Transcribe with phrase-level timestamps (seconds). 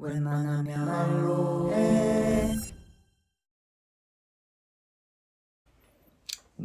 [0.00, 2.54] 웬만하면 말로 해.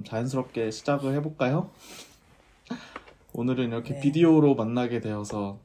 [0.06, 1.72] 자연스럽게 시작을 해볼까요?
[3.34, 4.00] 오늘은 이렇게 네.
[4.00, 5.60] 비디오로 만나게 되어서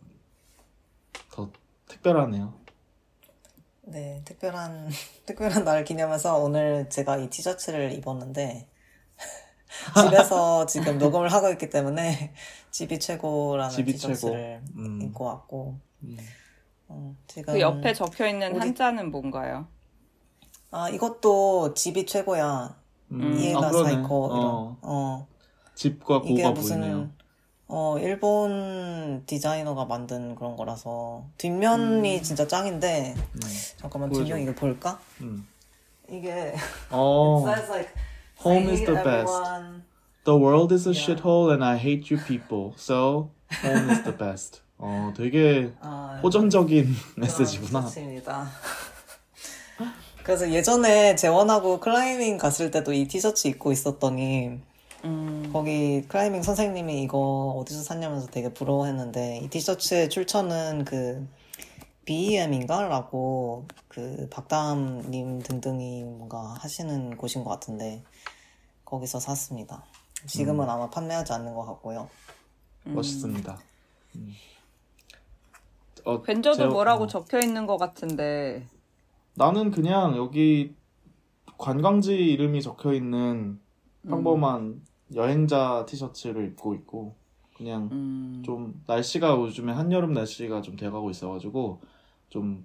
[1.31, 1.51] 더
[1.87, 2.55] 특별하네요.
[3.83, 4.89] 네, 특별한
[5.27, 8.69] 특별한 날 기념해서 오늘 제가 이 티셔츠를 입었는데
[10.11, 12.35] 집에서 지금 녹음을 하고 있기 때문에
[12.73, 14.81] 집이 최고라는 집이 티셔츠를 최고.
[14.81, 15.03] 음.
[15.03, 16.17] 입고 왔고 음.
[16.91, 19.67] 음, 지금 그 옆에 적혀 있는 우리- 한자는 뭔가요?
[20.71, 22.77] 아 이것도 집이 최고야
[23.13, 23.33] 음.
[23.39, 23.73] 家が 아.
[23.73, 25.27] 最高 이런 어, 어
[25.75, 27.11] 집과 이게 고가 무슨 보이네요.
[27.69, 32.23] 어 일본 디자이너가 만든 그런 거라서 뒷면이 음.
[32.23, 33.41] 진짜 짱인데 음.
[33.77, 34.25] 잠깐만 보여줘.
[34.25, 34.99] 뒷면 이거 볼까?
[35.21, 35.47] 음.
[36.09, 36.53] 이게
[36.91, 37.91] 어, like
[38.45, 39.33] home is the best.
[40.25, 41.15] The world is a Yeah.
[41.15, 42.75] shithole and I hate you people.
[42.77, 43.31] So
[43.63, 44.61] home is the best.
[44.83, 47.81] 어, 되게 아, 호전적인 그런 메시지구나.
[47.81, 48.49] 티셔츠입니다.
[50.25, 54.59] 그래서 예전에 재원하고 클라이밍 갔을 때도 이 티셔츠 입고 있었더니
[55.05, 61.27] 음, 거기 클라이밍 선생님이 이거 어디서 샀냐면서 되게 부러워했는데 이 티셔츠의 출처는 그
[62.05, 62.89] BEM인가?
[62.89, 68.03] 라고 그 박다함님 등등이 뭔가 하시는 곳인 것 같은데
[68.85, 69.85] 거기서 샀습니다.
[70.27, 70.71] 지금은 음.
[70.71, 72.09] 아마 판매하지 않는 것 같고요.
[72.87, 72.95] 음.
[72.95, 73.59] 멋있습니다.
[74.17, 74.35] 음.
[76.05, 77.07] 어, 벤저도 제- 뭐라고 어.
[77.07, 78.67] 적혀 있는 것 같은데
[79.37, 80.75] 나는 그냥 여기
[81.59, 83.61] 관광지 이름이 적혀 있는
[84.07, 84.83] 평범한
[85.15, 87.17] 여행자 티셔츠를 입고 있고
[87.57, 91.83] 그냥 음, 좀 날씨가 요즘에 한여름 날씨가 좀 돼가고 있어가지고
[92.31, 92.65] 좀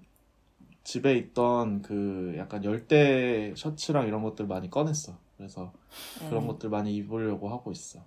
[0.84, 5.18] 집에 있던 그 약간 열대 셔츠랑 이런 것들 많이 꺼냈어.
[5.36, 5.72] 그래서
[6.28, 6.46] 그런 음.
[6.48, 8.00] 것들 많이 입으려고 하고 있어.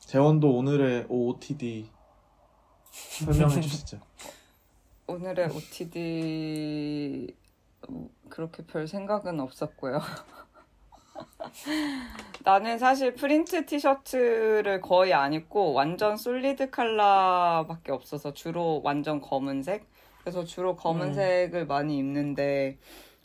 [0.00, 1.90] 재원도 오늘의 OOTD
[3.24, 3.98] 설명해 주시죠.
[5.06, 7.34] 오늘의 OTD
[7.88, 10.00] 음, 그렇게 별 생각은 없었고요.
[12.44, 19.86] 나는 사실 프린트 티셔츠를 거의 안 입고 완전 솔리드 컬러밖에 없어서 주로 완전 검은색.
[20.20, 22.78] 그래서 주로 검은색을 많이 입는데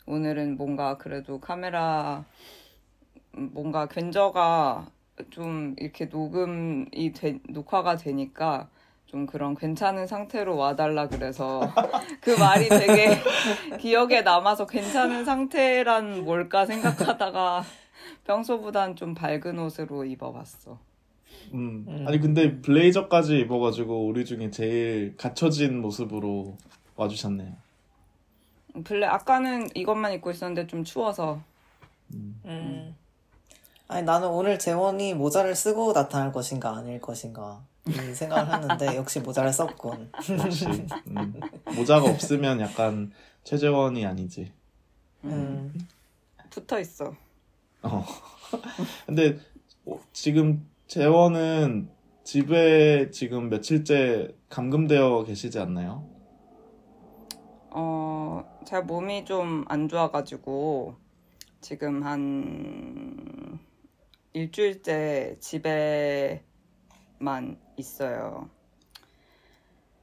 [0.06, 2.24] 오늘은 뭔가 그래도 카메라
[3.36, 4.90] 음, 뭔가 견저가
[5.30, 8.68] 좀 이렇게 녹음이 돼, 녹화가 되니까
[9.14, 11.72] 좀 그런 괜찮은 상태로 와달라 그래서
[12.20, 13.16] 그 말이 되게
[13.78, 17.62] 기억에 남아서 괜찮은 상태란 뭘까 생각하다가
[18.24, 20.80] 평소보단 좀 밝은 옷으로 입어봤어.
[21.52, 21.84] 음.
[21.86, 22.04] 음.
[22.08, 26.56] 아니 근데 블레이저까지 입어가지고 우리 중에 제일 갖춰진 모습으로
[26.96, 27.52] 와주셨네요.
[28.82, 31.40] 블랙 아까는 이것만 입고 있었는데 좀 추워서
[32.14, 32.40] 음.
[32.46, 32.96] 음.
[33.86, 37.73] 아니 나는 오늘 재원이 모자를 쓰고 나타날 것인가 아닐 것인가 이
[38.14, 40.10] 생각을 했는데 역시 모자를 썼군.
[40.42, 40.66] 역시
[41.08, 41.40] 음.
[41.76, 43.12] 모자가 없으면 약간
[43.44, 44.52] 최재원이 아니지.
[45.24, 45.74] 음.
[46.50, 47.14] 붙어 있어.
[47.82, 48.04] 어.
[49.06, 49.38] 근데
[49.86, 51.90] 어, 지금 재원은
[52.22, 56.08] 집에 지금 며칠째 감금되어 계시지 않나요?
[57.70, 60.94] 어, 제가 몸이 좀 안 좋아가지고
[61.60, 63.58] 지금 한
[64.32, 66.44] 일주일째 집에
[67.24, 68.48] 만 있어요.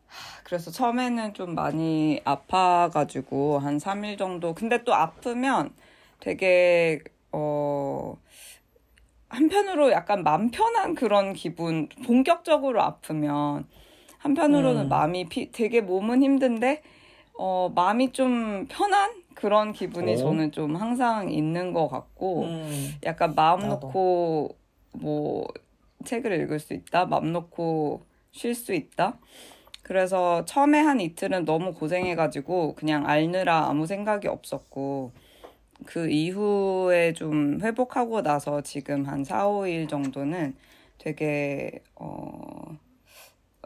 [0.08, 4.54] 하, 그래서 처음에는 좀 많이 아파가지고 한 3일 정도.
[4.54, 5.74] 근데 또 아프면
[6.20, 7.00] 되게,
[7.32, 8.18] 어,
[9.30, 13.66] 한편으로 약간 맘 편한 그런 기분, 본격적으로 아프면
[14.18, 14.90] 한편으로는 음.
[14.90, 16.84] 마음이 피, 되게 몸은 힘든데
[17.38, 20.18] 어, 마음이 좀 편한 그런 기분이 어?
[20.18, 23.00] 저는 좀 항상 있는 것 같고, 음.
[23.04, 23.88] 약간 마음 나도.
[23.88, 24.58] 놓고,
[24.94, 25.48] 뭐,
[26.04, 27.06] 책을 읽을 수 있다?
[27.06, 29.20] 마음 놓고 쉴 수 있다?
[29.84, 35.12] 그래서 처음에 한 이틀은 너무 고생해가지고, 그냥 앓느라 아무 생각이 없었고,
[35.86, 40.56] 그 이후에 좀 회복하고 나서 지금 한 4, 5일 정도는
[40.98, 42.78] 되게, 어,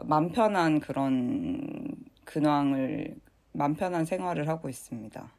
[0.04, 3.16] 맘 편한 그런 근황을
[3.52, 5.32] 맘 편한 생활을 하고 있습니다.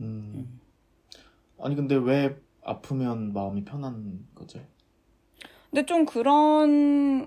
[0.00, 0.60] 음.
[1.60, 4.60] 아니 근데 왜 아프면 마음이 편한 거죠?
[5.74, 7.26] 근데 좀 그런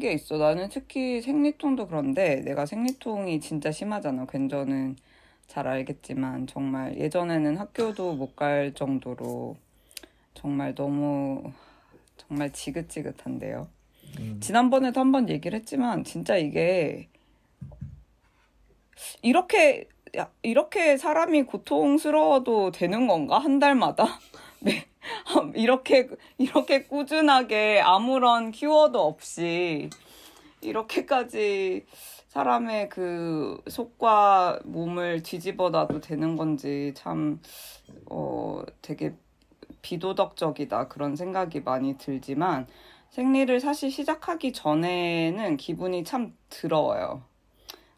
[0.00, 0.36] 게 있어.
[0.36, 4.26] 나는 특히 생리통도 그런데 내가 생리통이 진짜 심하잖아.
[4.26, 4.94] 괜저는
[5.48, 9.56] 잘 알겠지만 정말 예전에는 학교도 못 갈 정도로
[10.34, 11.50] 정말 너무
[12.16, 13.66] 정말 지긋지긋한데요.
[14.20, 14.38] 음.
[14.40, 17.08] 지난번에도 한 번 얘기를 했지만 진짜 이게
[19.22, 23.40] 이렇게 야, 이렇게 사람이 고통스러워도 되는 건가?
[23.40, 24.20] 한 달마다?
[24.62, 24.84] 네.
[25.54, 26.08] 이렇게
[26.38, 29.90] 이렇게 꾸준하게 아무런 키워드 없이
[30.60, 31.86] 이렇게까지
[32.34, 37.40] 사람의 그 속과 몸을 뒤집어 놔도 되는 건지 참,
[38.06, 39.14] 어, 되게
[39.82, 42.66] 비도덕적이다 그런 생각이 많이 들지만
[43.10, 47.22] 생리를 사실 시작하기 전에는 기분이 참 더러워요.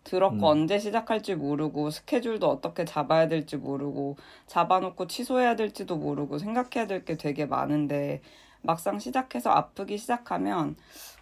[0.07, 0.45] 더럽고 음.
[0.45, 4.17] 언제 시작할지 모르고 스케줄도 어떻게 잡아야 될지 모르고
[4.47, 8.23] 잡아놓고 취소해야 될지도 모르고 생각해야 될 게 되게 많은데
[8.63, 10.77] 막상 시작해서 아프기 시작하면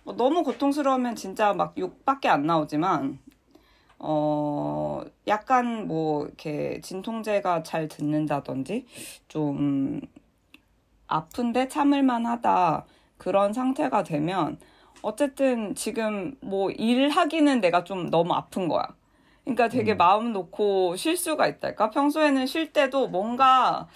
[0.05, 3.19] 뭐 너무 고통스러우면 진짜 막 욕밖에 안 나오지만
[3.99, 8.87] 어 약간 뭐 이렇게 진통제가 잘 듣는다든지
[9.29, 10.01] 좀
[11.07, 12.85] 아픈데 참을만 하다
[13.19, 14.59] 그런 상태가 되면
[15.05, 18.87] 어쨌든 지금 뭐 일하기는 내가 좀 너무 아픈 거야.
[19.45, 19.97] 그러니까 되게 음.
[19.99, 21.91] 마음 놓고 쉴 수가 있달까?
[21.91, 23.87] 평소에는 쉴 때도 뭔가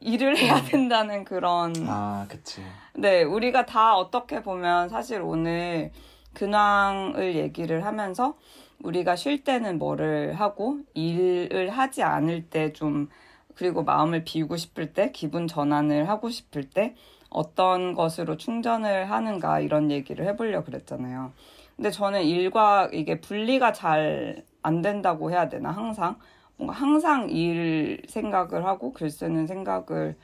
[0.00, 2.62] 일을 해야 된다는 그런 아, 그치.
[2.94, 5.90] 네, 우리가 다 어떻게 보면 사실 오늘
[6.34, 8.34] 근황을 얘기를 하면서
[8.82, 13.08] 우리가 쉴 때는 뭐를 하고 일을 하지 않을 때 좀
[13.56, 16.94] 그리고 마음을 비우고 싶을 때 기분 전환을 하고 싶을 때
[17.30, 21.32] 어떤 것으로 충전을 하는가 이런 얘기를 해보려 그랬잖아요.
[21.76, 26.16] 근데 저는 일과 이게 분리가 잘 안 된다고 해야 되나 항상
[26.56, 30.16] 뭔가 항상 일 생각을 하고 글 쓰는 생각을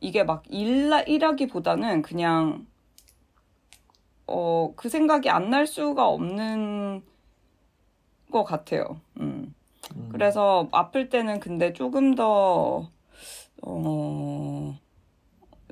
[0.00, 2.66] 이게 막 일라, 일하기보다는 그냥,
[4.26, 7.02] 어, 그 생각이 안 날 수가 없는
[8.32, 9.00] 것 같아요.
[9.20, 9.54] 음.
[9.94, 10.08] 음.
[10.12, 12.90] 그래서 아플 때는 근데 조금 더,
[13.62, 14.78] 어,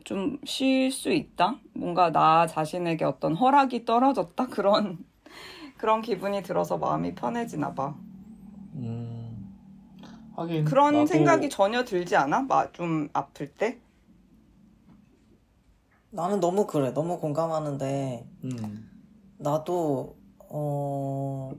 [0.06, 1.58] 좀 쉴 수 있다?
[1.74, 4.46] 뭔가 나 자신에게 어떤 허락이 떨어졌다?
[4.48, 5.04] 그런,
[5.76, 7.96] 그런 기분이 들어서 마음이 편해지나 봐.
[8.74, 9.52] 음.
[10.36, 10.64] 하긴.
[10.64, 12.42] 그런 나도- 생각이 전혀 들지 않아?
[12.42, 13.80] 막좀 아플 때?
[16.10, 16.92] 나는 너무 그래.
[16.94, 18.90] 너무 공감하는데, 음.
[19.38, 20.16] 나도,
[20.48, 21.52] 어,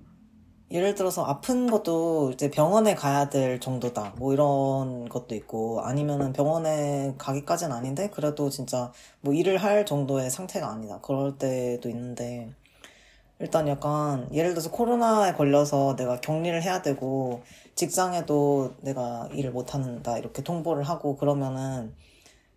[0.70, 4.16] 예를 들어서 아픈 것도 이제 병원에 가야 될 정도다.
[4.18, 8.92] 뭐 이런 것도 있고, 아니면은 병원에 가기까지는 아닌데, 그래도 진짜
[9.22, 11.00] 뭐 일을 할 정도의 상태가 아니다.
[11.02, 12.50] 그럴 때도 있는데,
[13.40, 17.44] 일단 약간, 예를 들어서 코로나에 걸려서 내가 격리를 해야 되고,
[17.76, 20.18] 직장에도 내가 일을 못 한다.
[20.18, 21.94] 이렇게 통보를 하고, 그러면은,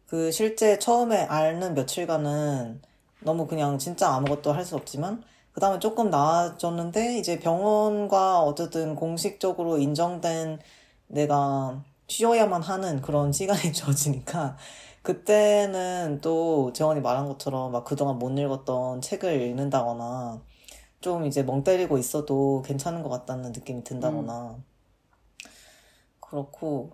[0.06, 2.82] 그 실제 처음에 앓는 며칠간은
[3.22, 5.22] 너무 그냥 진짜 아무것도 할 수 없지만
[5.52, 10.60] 그 다음에 조금 나아졌는데 이제 병원과 어쨌든 공식적으로 인정된
[11.08, 14.56] 내가 쉬어야만 하는 그런 시간이 주어지니까
[15.02, 20.42] 그때는 또 재원이 말한 것처럼 막 그동안 못 읽었던 책을 읽는다거나
[21.00, 24.58] 좀 이제 멍 때리고 있어도 괜찮은 것 같다는 느낌이 든다거나
[26.20, 26.92] 그렇고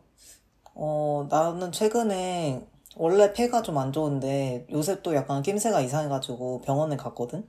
[0.74, 2.66] 어 나는 최근에
[2.96, 7.48] 원래 폐가 좀 안 좋은데 요새 또 약간 낌새가 이상해가지고 병원에 갔거든.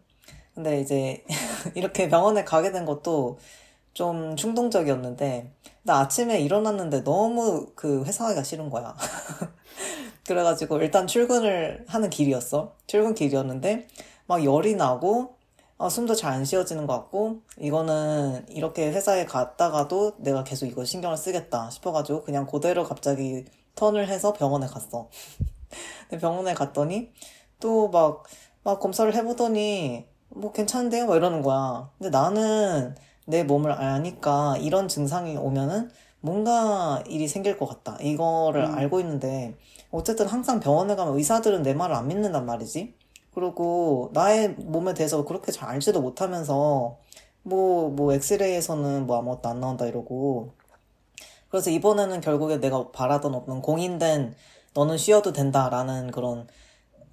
[0.57, 1.23] 근데 이제
[1.75, 3.37] 이렇게 병원에 가게 된 것도
[3.93, 5.51] 좀 충동적이었는데
[5.83, 8.95] 나 아침에 일어났는데 너무 그 회사 가기가 싫은 거야.
[10.25, 12.73] 그래가지고 일단 출근을 하는 길이었어.
[12.87, 13.87] 출근 길이었는데
[14.25, 15.35] 막 열이 나고
[15.77, 21.17] 아, 숨도 잘 안 쉬어지는 것 같고 이거는 이렇게 회사에 갔다가도 내가 계속 이거 신경을
[21.17, 23.45] 쓰겠다 싶어가지고 그냥 그대로 갑자기
[23.75, 25.11] 턴을 해서 병원에 갔어.
[26.19, 27.11] 병원에 갔더니
[27.59, 28.23] 또 막,
[28.63, 31.07] 막 검사를 해보더니 뭐 괜찮은데요?
[31.07, 31.89] 막 이러는 거야.
[31.97, 32.95] 근데 나는
[33.25, 35.89] 내 몸을 아니까 이런 증상이 오면은
[36.21, 37.97] 뭔가 일이 생길 것 같다.
[38.01, 38.75] 이거를 음.
[38.75, 39.55] 알고 있는데
[39.91, 42.93] 어쨌든 항상 병원에 가면 의사들은 내 말을 안 믿는단 말이지.
[43.33, 46.97] 그리고 나의 몸에 대해서 그렇게 잘 알지도 못하면서
[47.43, 50.53] 뭐, 뭐 엑스레이에서는 뭐 아무것도 안 나온다 이러고
[51.49, 54.35] 그래서 이번에는 결국에 내가 바라던 어떤 공인된
[54.73, 56.47] 너는 쉬어도 된다라는 그런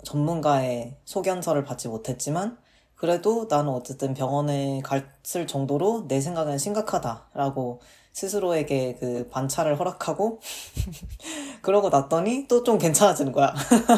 [0.03, 2.59] 전문가의 소견서를 받지 못했지만
[3.05, 7.81] 그래도 나는 어쨌든 병원에 갔을 정도로 내 생각엔 심각하다라고
[8.15, 10.41] 스스로에게 그 반차를 허락하고
[11.61, 13.53] 그러고 났더니 또 좀 괜찮아지는 거야.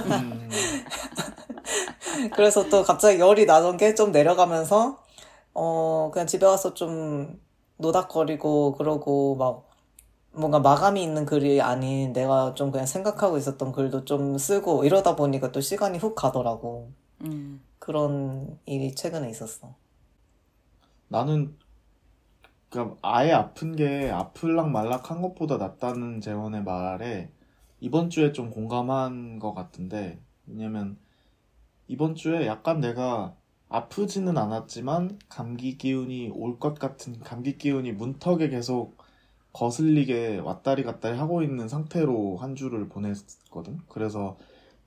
[0.06, 0.50] 음.
[2.34, 4.98] 그래서 또 갑자기 열이 나던 게 좀 내려가면서
[5.54, 7.40] 어 그냥 집에 와서 좀
[7.76, 9.68] 노닥거리고 그러고 막
[10.32, 15.52] 뭔가 마감이 있는 글이 아닌 내가 좀 그냥 생각하고 있었던 글도 좀 쓰고 이러다 보니까
[15.52, 16.90] 또 시간이 훅 가더라고.
[17.22, 17.62] 음.
[17.78, 19.74] 그런 일이 최근에 있었어.
[21.08, 21.56] 나는
[22.68, 27.30] 그러니까 아예 아픈 게 아플락 말락한 것보다 낫다는 재원의 말에
[27.80, 30.98] 이번 주에 좀 공감한 것 같은데 왜냐면
[31.88, 33.36] 이번 주에 약간 내가
[33.68, 38.96] 아프지는 않았지만 감기 기운이 올 것 같은 감기 기운이 문턱에 계속
[39.52, 43.80] 거슬리게 왔다리 갔다리 하고 있는 상태로 한 주를 보냈거든.
[43.88, 44.36] 그래서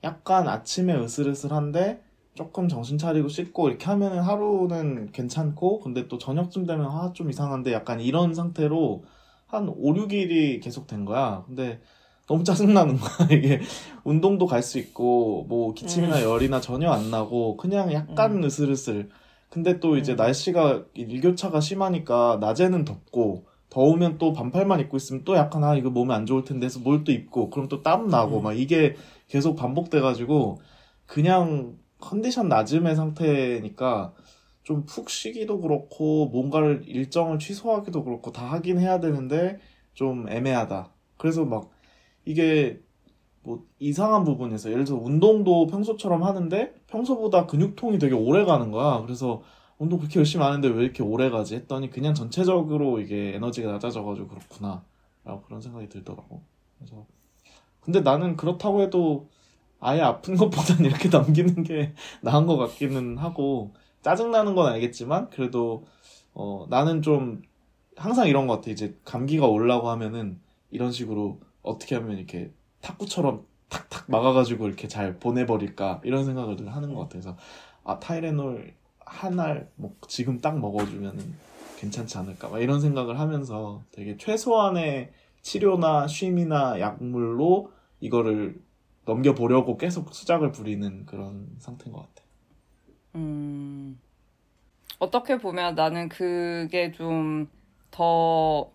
[0.04, 2.02] 약간 아침에 으슬으슬한데
[2.34, 7.72] 조금 정신 차리고 씻고 이렇게 하면은 하루는 괜찮고 근데 또 저녁쯤 되면 아 좀 이상한데
[7.72, 9.04] 약간 이런 상태로
[9.46, 11.42] 한 5, 6일이 계속 된 거야.
[11.46, 11.80] 근데
[12.28, 13.28] 너무 짜증나는 거야.
[13.36, 13.60] 이게
[14.04, 16.22] 운동도 갈 수 있고 뭐 기침이나 음.
[16.22, 18.44] 열이나 전혀 안 나고 그냥 약간 음.
[18.44, 19.08] 으슬으슬.
[19.50, 20.16] 근데 또 이제 음.
[20.16, 26.14] 날씨가 일교차가 심하니까 낮에는 덥고 더우면 또 반팔만 입고 있으면 또 약간 아 이거 몸에
[26.14, 28.42] 안 좋을 텐데 해서 뭘 또 입고 그럼 또 땀 나고 음.
[28.44, 28.94] 막 이게
[29.28, 30.60] 계속 반복돼가지고
[31.06, 34.14] 그냥 컨디션 낮음의 상태니까
[34.62, 39.58] 좀 푹 쉬기도 그렇고 뭔가를 일정을 취소하기도 그렇고 다 하긴 해야 되는데
[39.94, 40.90] 좀 애매하다.
[41.16, 41.70] 그래서 막
[42.24, 42.80] 이게
[43.42, 49.00] 뭐 이상한 부분에서 예를 들어 운동도 평소처럼 하는데 평소보다 근육통이 되게 오래 가는 거야.
[49.02, 49.42] 그래서
[49.78, 54.84] 운동 그렇게 열심히 하는데 왜 이렇게 오래 가지 했더니 그냥 전체적으로 이게 에너지가 낮아져가지고 그렇구나.
[55.24, 56.42] 라고 그런 생각이 들더라고.
[56.78, 57.06] 그래서
[57.80, 59.28] 근데 나는 그렇다고 해도
[59.80, 65.84] 아예 아픈 것보단 이렇게 넘기는 게 나은 것 같기는 하고 짜증나는 건 알겠지만 그래도
[66.34, 67.42] 어 나는 좀
[67.96, 68.70] 항상 이런 것 같아.
[68.70, 76.00] 이제 감기가 올라고 하면은 이런 식으로 어떻게 하면 이렇게 탁구처럼 탁탁 막아가지고 이렇게 잘 보내버릴까?
[76.04, 77.36] 이런 생각을 늘 하는 것 같아서.
[77.84, 81.34] 아 타이레놀 한 알 뭐 지금 딱 먹어주면은
[81.78, 82.48] 괜찮지 않을까?
[82.48, 87.70] 막 이런 생각을 하면서 되게 최소한의 치료나 쉼이나 약물로
[88.00, 88.60] 이거를
[89.10, 92.22] 넘겨보려고 계속 수작을 부리는 그런 상태인 것 같아.
[93.16, 94.00] 음,
[94.98, 97.48] 어떻게 보면 나는 그게 좀
[97.90, 98.70] 더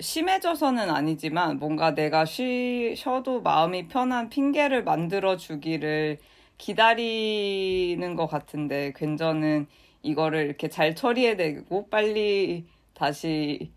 [0.00, 6.18] 심해져서는 아니지만 뭔가 내가 쉬, 쉬어도 마음이 편한 핑계를 만들어 주기를
[6.58, 9.66] 기다리는 것 같은데 괜저는
[10.02, 13.72] 이거를 이렇게 잘 처리해내고 빨리 다시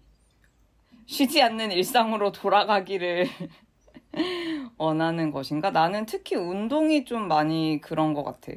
[1.05, 3.27] 쉬지 않는 일상으로 돌아가기를
[4.77, 5.71] 원하는 것인가?
[5.71, 8.51] 나는 특히 운동이 좀 많이 그런 것 같아.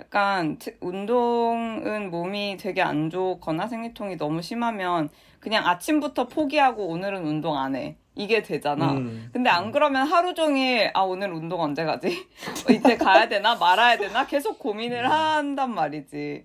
[0.00, 5.08] 약간 트- 운동은 몸이 되게 안 좋거나 생리통이 너무 심하면
[5.40, 7.96] 그냥 아침부터 포기하고 오늘은 운동 안 해.
[8.14, 8.92] 이게 되잖아.
[8.94, 9.30] 음.
[9.32, 12.26] 근데 안 그러면 하루 종일 아 오늘 운동 언제 가지?
[12.68, 16.44] 어, 이때 가야 되나 말아야 되나 계속 고민을 한단 말이지.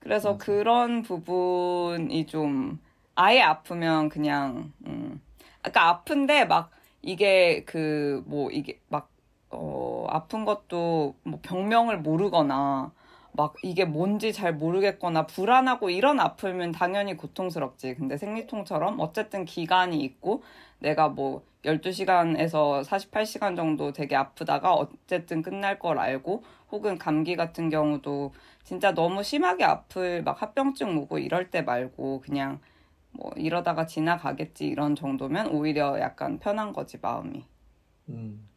[0.00, 0.36] 그래서.
[0.36, 2.78] 그런 부분이 좀
[3.14, 5.20] 아예 아프면 그냥 음.
[5.62, 6.70] 아까 아픈데 막
[7.04, 9.08] 이게 그 뭐 이게 막
[9.50, 12.92] 어, 아픈 것도 뭐 병명을 모르거나
[13.32, 17.94] 막 이게 뭔지 잘 모르겠거나 불안하고 이런 아픔은 당연히 고통스럽지.
[17.96, 20.42] 근데 생리통처럼 어쨌든 기간이 있고
[20.78, 28.32] 내가 뭐 12시간에서 48시간 정도 되게 아프다가 어쨌든 끝날 걸 알고 혹은 감기 같은 경우도
[28.64, 32.60] 진짜 너무 심하게 아플 막 합병증 오고 이럴 때 말고 그냥
[33.14, 37.44] 뭐 이러다가 지나가겠지 이런 정도면 오히려 약간 편한 거지 마음이.
[38.08, 38.48] 음.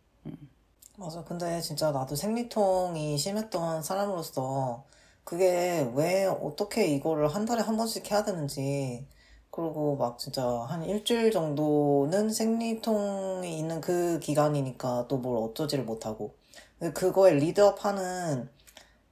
[0.97, 1.23] 맞아.
[1.23, 4.83] 근데 진짜 나도 생리통이 심했던 사람으로서
[5.23, 9.05] 그게 왜 어떻게 이거를 한 달에 한 번씩 해야 되는지
[9.51, 16.35] 그리고 막 진짜 한 일주일 정도는 생리통이 있는 그 기간이니까 또 뭘 어쩌지를 못하고
[16.79, 18.49] 근데 그거에 리드업 하는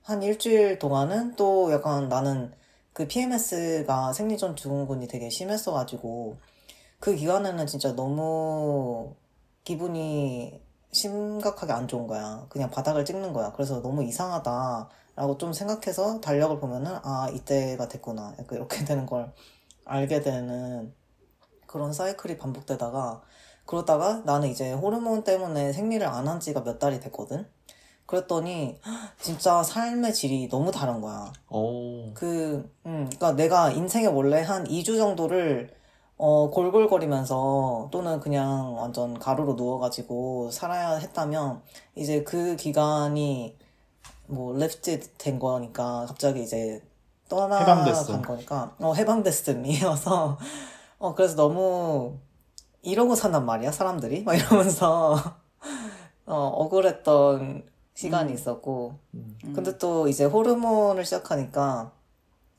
[0.04, 2.54] 한 일주일 동안은 또 약간 나는
[2.96, 6.38] 그 PMS가 생리전 증후군이 되게 심했어가지고
[7.00, 9.16] 그 기간에는 진짜 너무
[9.66, 10.62] 기분이
[10.92, 12.48] 심각하게 안 좋은 거야.
[12.50, 13.52] 그냥 바닥을 찍는 거야.
[13.54, 18.36] 그래서 너무 이상하다라고 좀 생각해서 달력을 보면은 아 이때가 됐구나.
[18.40, 19.34] 약간 이렇게 되는 걸
[19.86, 20.94] 알게 되는
[21.68, 23.24] 그런 사이클이 반복되다가
[23.66, 27.48] 그러다가 나는 이제 호르몬 때문에 생리를 안 한 지가 몇 달이 됐거든.
[28.06, 28.80] 그랬더니
[29.20, 31.32] 진짜 삶의 질이 너무 다른 거야.
[31.48, 32.12] 어.
[32.14, 35.74] 그, 음, 그니까 내가 인생에 원래 한 2주 정도를,
[36.18, 41.62] 어, 골골거리면서 또는 그냥 완전 가루로 누워가지고 살아야 했다면,
[41.96, 43.58] 이제 그 기간이
[44.28, 46.82] 뭐, 레프트 된 거니까, 갑자기 이제.
[47.28, 50.38] 떠나간 거니까, 어, 해방됐음이어서,
[51.00, 52.18] 어, 그래서 너무,
[52.84, 54.24] 이러고 산단 말이야, 사람들이?
[54.24, 55.16] 막 이러면서,
[56.28, 57.64] 어, 억울했던
[57.96, 58.36] 시간이 음.
[58.36, 59.38] 있었고, 음.
[59.56, 61.92] 근데 또 이제 호르몬을 시작하니까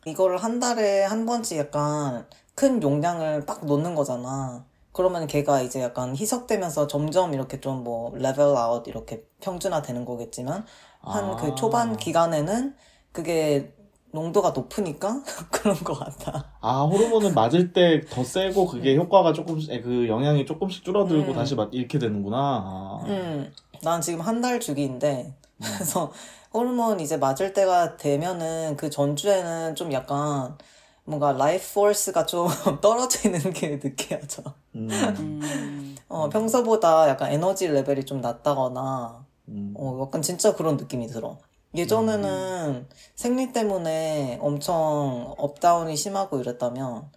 [0.06, 4.64] 이거를 한 달에 한 번씩 약간 큰 용량을 딱 놓는 거잖아.
[4.92, 10.64] 그러면 걔가 이제 약간 희석되면서 점점 이렇게 좀 뭐 level out 이렇게 평준화 되는 거겠지만
[11.02, 11.54] 한그 아.
[11.54, 12.74] 초반 기간에는
[13.12, 13.74] 그게
[14.12, 16.54] 농도가 높으니까 그런 것 같아.
[16.60, 21.34] 아, 호르몬은 맞을 때 더 세고 그게 효과가 조금씩, 에, 그 영향이 조금씩 줄어들고 음.
[21.34, 22.36] 다시 막 잃게 되는구나.
[22.38, 23.00] 아.
[23.06, 23.52] 음,
[23.86, 25.62] 난 지금 한 달 주기인데 음.
[25.76, 26.12] 그래서
[26.52, 30.58] 호르몬 이제 맞을 때가 되면은 그 전주에는 좀 약간
[31.04, 32.48] 뭔가 life force가 좀
[32.82, 34.42] 떨어져 있는 게 느껴져.
[34.74, 34.88] 음.
[34.90, 35.96] 음.
[36.08, 39.74] 어, 평소보다 약간 에너지 레벨이 좀 낮다거나, 음.
[39.76, 41.38] 어, 약간 진짜 그런 느낌이 들어.
[41.76, 47.08] 예전에는 생리 때문에 엄청 up down이 심하고 이랬다면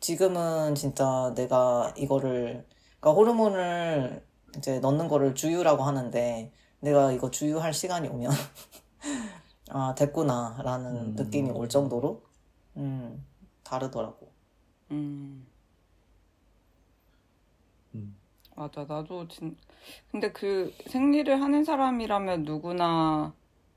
[0.00, 2.66] 지금은 진짜 내가 이거를
[2.98, 4.24] 그러니까 호르몬을
[4.56, 8.30] 이제 넣는 거를 주유라고 하는데 내가 이거 주유할 시간이 오면
[9.70, 11.14] 아 됐구나라는 음.
[11.16, 12.22] 느낌이 올 정도로
[12.76, 13.24] 음
[13.64, 14.30] 다르더라고.
[14.90, 15.46] 음.
[17.94, 18.16] 음.
[18.54, 19.56] 맞아, 나도 진,
[20.10, 23.34] 근데 그 생리를 하는 사람이라면 누구나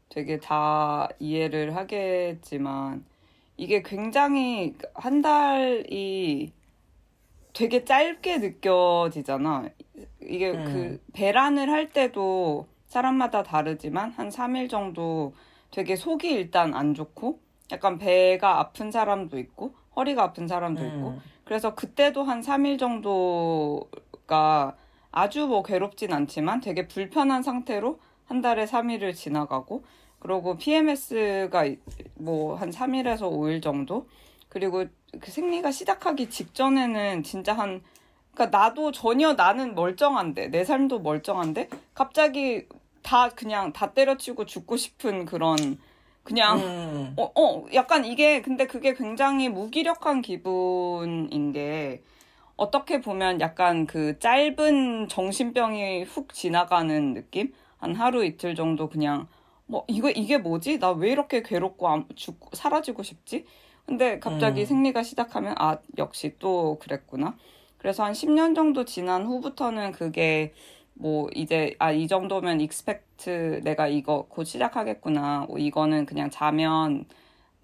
[0.10, 3.06] 되게 다 이해를 하겠지만,
[3.58, 6.54] 이게 굉장히 한 달이
[7.54, 9.70] 되게 짧게 느껴지잖아.
[10.22, 10.66] 이게 음.
[10.66, 15.34] 그 배란을 할 때도 사람마다 다르지만 한 3일 정도
[15.72, 17.40] 되게 속이 일단 안 좋고
[17.72, 21.22] 약간 배가 아픈 사람도 있고 허리가 아픈 사람도 있고 음.
[21.44, 24.76] 그래서 그때도 한 3일 정도가
[25.12, 29.84] 아주 뭐 괴롭진 않지만 되게 불편한 상태로 한 달에 3일을 지나가고
[30.20, 31.66] 그리고 PMS가
[32.16, 34.08] 뭐 한 3일에서 5일 정도
[34.50, 34.86] 그리고
[35.20, 37.82] 그 생리가 시작하기 직전에는 진짜 한
[38.34, 42.68] 그러니까 나도 전혀 나는 멀쩡한데 내 삶도 멀쩡한데 갑자기
[43.02, 45.80] 다 그냥 다 때려치고 죽고 싶은 그런
[46.24, 47.14] 그냥 음.
[47.18, 52.04] 어, 어, 약간 이게, 근데 그게 굉장히 무기력한 기분인 게,
[52.56, 57.52] 어떻게 보면 약간 그 짧은 정신병이 훅 지나가는 느낌?
[57.78, 59.28] 한 하루 이틀 정도 그냥,
[59.66, 60.78] 뭐, 이거, 이게 뭐지?
[60.80, 63.46] 나 왜 이렇게 괴롭고, 안- 죽고, 사라지고 싶지?
[63.86, 64.66] 근데 갑자기 음.
[64.66, 67.36] 생리가 시작하면, 아, 역시 또 그랬구나.
[67.80, 70.54] 그래서 한 10년 정도 지난 후부터는 그게,
[70.96, 75.46] 뭐 이제 아 이 정도면 expect 내가 이거 곧 시작하겠구나.
[75.50, 77.06] 뭐 이거는 그냥 자면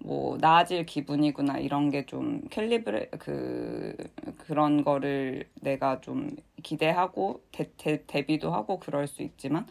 [0.00, 3.96] 뭐 나아질 기분이구나 이런 게 좀 calibrate 그
[4.38, 6.30] 그런 거를 내가 좀
[6.62, 9.66] 기대하고 대, 대, 대비도 하고 그럴 수 있지만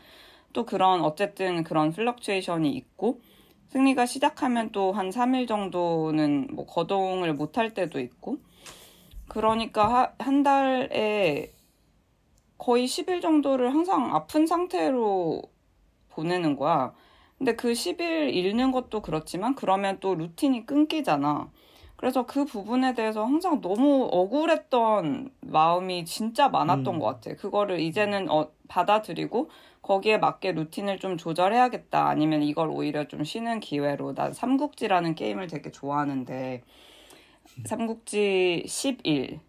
[0.53, 3.21] 또 그런 어쨌든 그런 fluctuation이 있고
[3.69, 8.37] 생리가 시작하면 또 한 3일 정도는 뭐 거동을 못할 때도 있고
[9.27, 11.51] 그러니까 하- 한 달에
[12.57, 15.41] 거의 10일 정도를 항상 아픈 상태로
[16.09, 16.93] 보내는 거야.
[17.37, 21.51] 근데 그 10일 잃는 것도 그렇지만 그러면 또 루틴이 끊기잖아.
[21.97, 26.99] 그래서 그 부분에 대해서 항상 너무 억울했던 마음이 진짜 많았던 음.
[26.99, 27.35] 것 같아.
[27.35, 29.49] 그거를 이제는 어, 받아들이고
[29.81, 32.07] 거기에 맞게 루틴을 좀 조절해야겠다.
[32.07, 34.13] 아니면 이걸 오히려 좀 쉬는 기회로.
[34.15, 36.63] 난 삼국지라는 게임을 되게 좋아하는데
[37.65, 39.39] 삼국지 11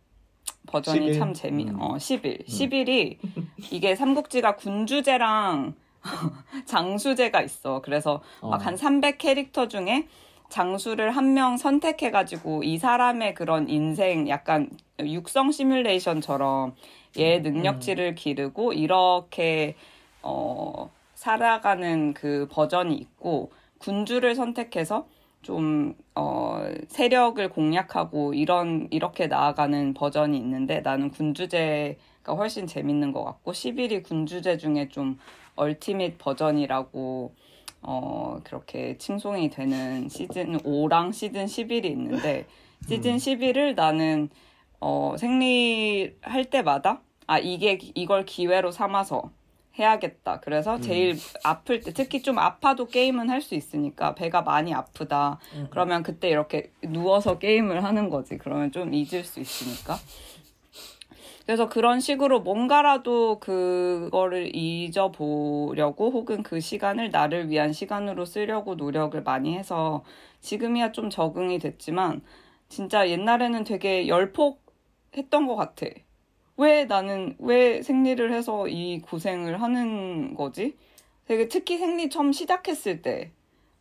[0.67, 1.19] 버전이 11?
[1.19, 1.81] 참 재미, 음.
[1.81, 2.45] 어, 11.
[2.47, 3.19] 11이
[3.71, 5.75] 이게 삼국지가 군주제랑
[6.67, 7.81] 장수제가 있어.
[7.83, 8.49] 그래서 어.
[8.51, 10.09] 막한 300 캐릭터 중에
[10.49, 16.75] 장수를 한 명 선택해가지고 이 사람의 그런 인생 약간 육성 시뮬레이션처럼
[17.19, 19.75] 얘 능력치를 기르고 이렇게
[20.23, 25.09] 어 살아가는 그 버전이 있고 군주를 선택해서
[25.47, 33.53] 좀 어, 세력을 공략하고 이런 이렇게 나아가는 버전이 있는데 나는 군주제가 훨씬 재밌는 것 같고
[33.53, 35.21] 11이 군주제 중에 좀
[35.55, 37.33] 얼티밋 버전이라고
[37.83, 42.47] 어, 그렇게 칭송이 되는 시즌 5랑 시즌 11이 있는데
[42.89, 44.29] 시즌 11을 나는
[44.81, 49.31] 어, 생리할 때마다 아 이게 이걸 기회로 삼아서
[49.79, 50.41] 해야겠다.
[50.41, 55.39] 그래서 제일 아플 때 특히 좀 아파도 게임은 할 수 있으니까 배가 많이 아프다.
[55.55, 55.69] 음.
[55.71, 58.39] 그러면 그때 이렇게 누워서 게임을 하는 거지.
[58.39, 59.99] 그러면 좀 잊을 수 있으니까.
[61.45, 69.57] 그래서 그런 식으로 뭔가라도 그거를 잊어보려고 혹은 그 시간을 나를 위한 시간으로 쓰려고 노력을 많이
[69.57, 70.03] 해서
[70.41, 72.23] 지금이야 좀 적응이 됐지만
[72.69, 74.61] 진짜 옛날에는 되게 열폭
[75.17, 75.87] 했던 것 같아.
[76.57, 80.77] 왜 나는 왜 생리를 해서 이 고생을 하는 거지?
[81.27, 83.33] 되게 특히 생리 처음 시작했을 때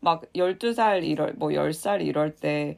[0.06, 2.78] 막 12살 이럴 뭐 10살 이럴 때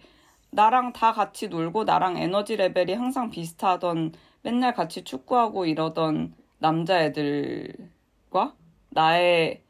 [0.49, 7.75] 나랑 다 같이 놀고 나랑 에너지 레벨이 항상 비슷하던 맨날 같이 축구하고 이러던 남자애들과
[8.89, 9.61] 나의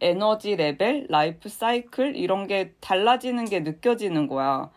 [0.00, 4.70] 에너지 레벨, 라이프 사이클 이런 게 달라지는 게 느껴지는 거야.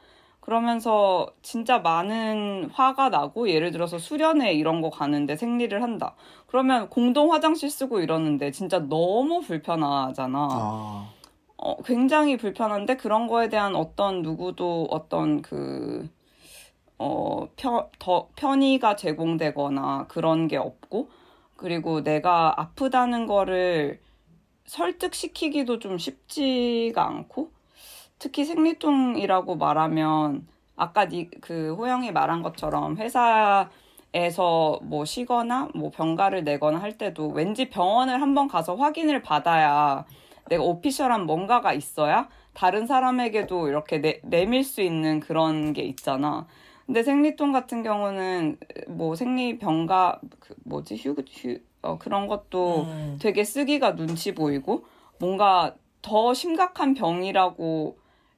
[0.44, 6.16] 그러면서 진짜 많은 화가 나고 예를 들어서 수련회 이런 거 가는데 생리를 한다.
[6.48, 10.48] 그러면 공동 화장실 쓰고 이러는데 진짜 너무 불편하잖아.
[10.52, 11.10] 아,
[11.56, 16.10] 어, 굉장히 불편한데 그런 거에 대한 어떤 누구도 어떤 그,
[16.98, 21.08] 어, 편, 더, 편의가 제공되거나 그런 게 없고,
[21.56, 24.02] 그리고 내가 아프다는 거를
[24.66, 27.52] 설득시키기도 좀 쉽지가 않고,
[28.20, 36.80] 특히 생리통이라고 말하면, 아까 니, 그 호영이 말한 것처럼 회사에서 뭐 쉬거나 뭐 병가를 내거나
[36.80, 40.06] 할 때도 왠지 병원을 한번 가서 확인을 받아야
[40.50, 46.48] 내가 official한 뭔가가 있어야 다른 사람에게도 이렇게 내, 내밀 수 있는 그런 게 있잖아.
[46.86, 53.18] 근데 생리통 같은 경우는 뭐 생리병가 그 뭐지 휴, 휴 어, 그런 것도 음.
[53.22, 54.86] 되게 쓰기가 눈치 보이고
[55.20, 57.98] 뭔가 더 심각한 병이라고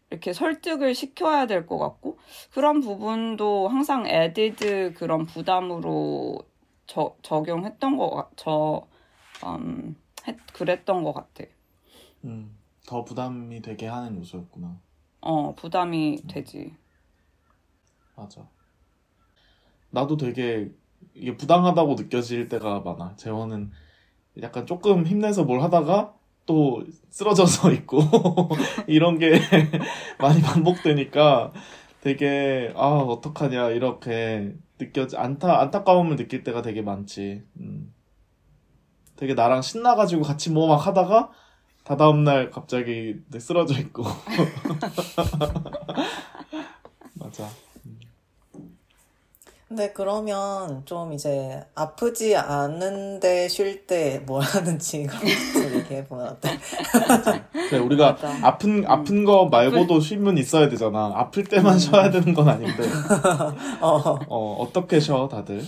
[0.09, 2.17] 이렇게 설득을 시켜야 될 것 같고
[2.51, 6.39] 그런 부분도 항상 added 그런 부담으로
[6.87, 8.87] 저, 작용했던 거, 같- 저,
[9.45, 9.95] 음,
[10.27, 11.45] 했, 그랬던 것 같아.
[12.25, 14.81] 음, 더 부담이 되게 하는 요소였구나.
[15.19, 16.73] 어, 부담이 되지.
[18.15, 18.49] 맞아.
[19.91, 20.71] 나도 되게
[21.13, 23.15] 이게 부당하다고 느껴질 때가 많아.
[23.15, 23.71] 재원은
[24.41, 26.15] 약간 조금 힘내서 뭘 하다가
[26.45, 28.01] 또 쓰러져서 있고
[28.87, 29.39] 이런 게
[30.19, 31.51] 많이 반복되니까
[32.01, 37.43] 되게 아 어떡하냐 이렇게 느껴지 안타 안타까움을 느낄 때가 되게 많지.
[37.59, 37.93] 음.
[39.17, 41.31] 되게 나랑 신나가지고 같이 뭐 막 하다가
[41.85, 44.03] 다다음 날 갑자기 쓰러져 있고
[47.15, 47.47] 맞아.
[49.75, 56.49] 근데 그러면 좀 이제 아프지 않은데 쉴때뭘 하는지 그런 것도 얘기해 보면 어때?
[57.69, 58.29] 그래, 우리가 맞아.
[58.41, 61.11] 아픈 아픈 거 말고도 쉼은 있어야 되잖아.
[61.15, 62.83] 아플 때만 쉬어야 되는 건 아닌데.
[63.81, 63.97] 어.
[64.29, 65.61] 어, 어떻게 쉬어, 다들?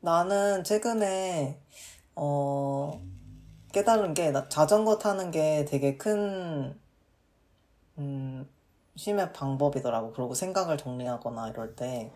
[0.00, 1.60] 나는 최근에
[2.16, 3.00] 어
[3.72, 6.74] 깨달은 게 나 자전거 타는 게 되게 큰
[7.98, 8.48] 음,
[8.96, 10.12] 쉼의 방법이더라고.
[10.12, 12.12] 그리고 생각을 정리하거나 이럴 때.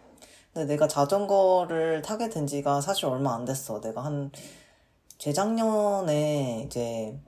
[0.53, 3.81] 근데 내가 자전거를 타게 된 지가 사실 얼마 안 됐어.
[3.81, 4.31] 내가 한
[5.19, 7.19] 재작년에 이제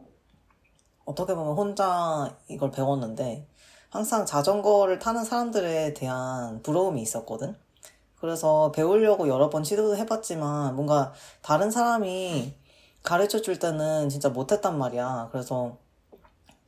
[1.05, 3.47] 어떻게 보면 혼자 이걸 배웠는데
[3.91, 7.57] 항상 자전거를 타는 사람들에 대한 부러움이 있었거든.
[8.21, 12.55] 그래서 배우려고 여러 번 시도도 해봤지만 뭔가 다른 사람이
[13.03, 15.29] 가르쳐 줄 때는 진짜 못했단 말이야.
[15.33, 15.79] 그래서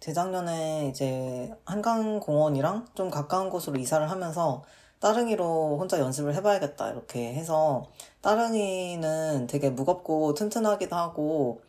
[0.01, 4.65] 재작년에 이제 한강공원이랑 좀 가까운 곳으로 이사를 하면서
[5.01, 7.87] 따릉이로 혼자 연습을 해봐야겠다 이렇게 해서
[8.21, 11.63] 따릉이는 되게 무겁고 튼튼하기도 하고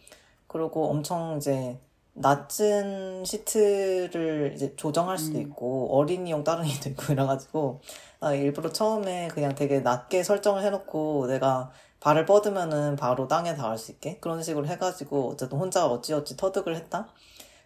[0.48, 1.80] 그리고 엄청 이제
[2.14, 5.44] 낮은 시트를 이제 조정할 수도 음.
[5.44, 7.80] 있고 어린이용 따릉이도 있고 이래가지고
[8.20, 13.92] 나 일부러 처음에 그냥 되게 낮게 설정을 해놓고 내가 발을 뻗으면은 바로 땅에 닿을 수
[13.92, 17.08] 있게 그런 식으로 해가지고 어쨌든 혼자 어찌어찌 터득을 했다.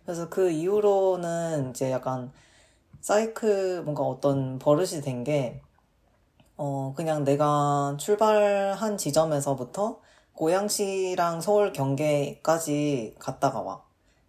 [0.06, 2.32] 그래서 그 이후로는 이제 약간
[3.02, 5.62] 사이클 뭔가 어떤 버릇이 된 게,
[6.58, 10.00] 어, 그냥 내가 출발한 지점에서부터
[10.34, 13.82] 고양시랑 서울 경계까지 갔다가 와.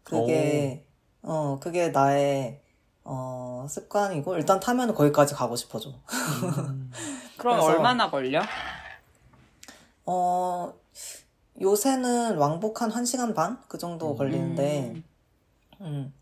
[0.02, 0.86] 그게,
[1.22, 2.60] 어, 그게 나의,
[3.04, 5.90] 어, 습관이고, 일단 타면 거기까지 가고 싶어져.
[5.90, 6.90] 음,
[7.36, 8.40] 그럼 그래서- 얼마나 걸려?
[10.06, 10.72] 어,
[11.60, 13.58] 요새는 왕복 한 1시간 반?
[13.68, 14.16] 그 정도 음.
[14.16, 15.04] 걸리는데, 음.
[15.80, 16.12] 음.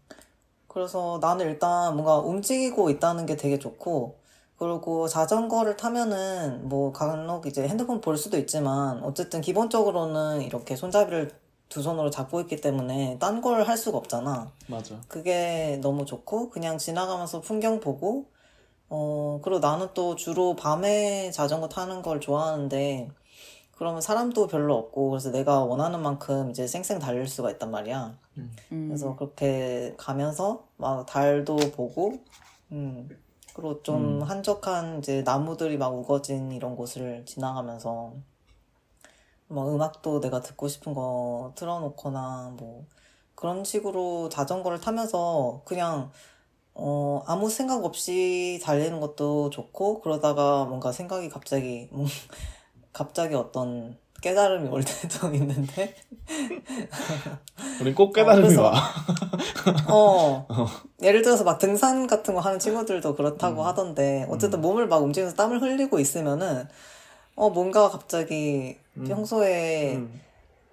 [0.68, 4.16] 그래서 나는 일단 뭔가 움직이고 있다는 게 되게 좋고,
[4.58, 11.30] 그리고 자전거를 타면은 뭐 간혹 이제 핸드폰 볼 수도 있지만, 어쨌든 기본적으로는 이렇게 손잡이를
[11.68, 14.52] 두 손으로 잡고 있기 때문에 딴 걸 할 수가 없잖아.
[14.68, 14.96] 맞아.
[15.08, 18.26] 그게 너무 좋고, 그냥 지나가면서 풍경 보고,
[18.88, 23.10] 어, 그리고 나는 또 주로 밤에 자전거 타는 걸 좋아하는데,
[23.76, 28.16] 그러면 사람도 별로 없고, 그래서 내가 원하는 만큼 이제 쌩쌩 달릴 수가 있단 말이야.
[28.38, 28.56] 음.
[28.88, 32.18] 그래서 그렇게 가면서 막 달도 보고,
[32.72, 33.08] 음,
[33.54, 34.22] 그리고 좀 음.
[34.22, 38.14] 한적한 이제 나무들이 막 우거진 이런 곳을 지나가면서
[39.48, 42.86] 뭐 음악도 내가 듣고 싶은 거 틀어놓거나 뭐
[43.34, 46.10] 그런 식으로 자전거를 타면서 그냥
[46.74, 52.06] 어, 아무 생각 없이 달리는 것도 좋고 그러다가 뭔가 생각이 갑자기 음,
[52.98, 55.94] 갑자기 어떤 깨달음이 올 때도 있는데
[57.82, 58.72] 우린 꼭 깨달음이 그래서- 와.
[59.90, 60.46] 어.
[61.02, 63.66] 예를 들어서 막 등산 같은 거 하는 친구들도 그렇다고 음.
[63.66, 66.66] 하던데, 어쨌든 몸을 막 움직이면서 땀을 흘리고 있으면은,
[67.36, 69.04] 어, 뭔가 갑자기 음.
[69.04, 70.20] 평소에 음,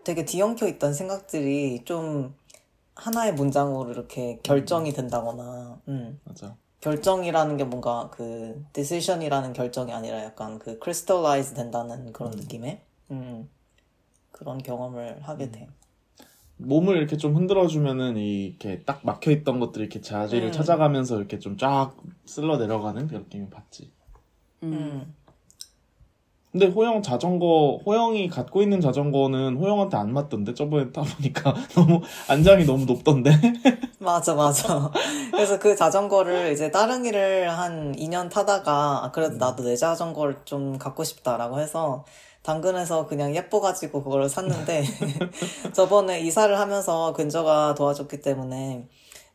[0.06, 2.34] 되게 뒤엉켜 있던 생각들이 좀
[2.96, 6.20] 하나의 문장으로 이렇게 결정이 된다거나, 음.
[6.24, 6.56] 맞아.
[6.82, 12.40] 결정이라는 게 뭔가 그 decision이라는 결정이 아니라 약간 그 crystallize 된다는 그런 음.
[12.40, 13.50] 느낌의, 음.
[14.32, 15.52] 그런 경험을 하게 음.
[15.52, 15.68] 돼.
[16.58, 20.52] 몸을 이렇게 좀 흔들어주면은 이렇게 딱 막혀있던 것들이 이렇게 자리를 음.
[20.52, 23.92] 찾아가면서 이렇게 좀 쫙 쓸러 내려가는 그런 느낌이 받지.
[24.64, 25.14] 음.
[26.54, 26.60] 음.
[26.60, 30.54] 근데 호영 자전거, 호영이 갖고 있는 자전거는 호영한테 안 맞던데?
[30.54, 33.32] 저번에 타보니까 너무, 안장이 너무 높던데?
[34.00, 34.92] 맞아, 맞아.
[35.32, 41.04] 그래서 그 자전거를 이제 따릉이를 한 2년 타다가, 아, 그래도 나도 내 자전거를 좀 갖고
[41.04, 42.04] 싶다라고 해서
[42.44, 44.84] 당근에서 그냥 예뻐가지고 그걸 샀는데
[45.74, 48.88] 저번에 이사를 하면서 근저가 도와줬기 때문에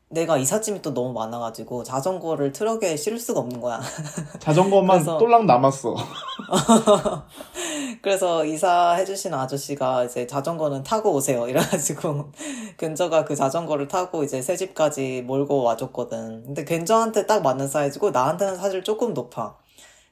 [0.08, 3.80] 내가 이삿짐이 또 너무 많아가지고 자전거를 트럭에 실을 수가 없는 거야.
[4.38, 5.96] 자전거만 그래서- 똘랑 남았어.
[8.02, 11.48] 그래서 이사해주신 아저씨가 이제 자전거는 타고 오세요.
[11.48, 12.30] 이래가지고
[12.78, 16.44] 근저가 그 자전거를 타고 이제 새 집까지 몰고 와줬거든.
[16.44, 19.56] 근데 근저한테 딱 맞는 사이즈고 나한테는 사실 조금 높아.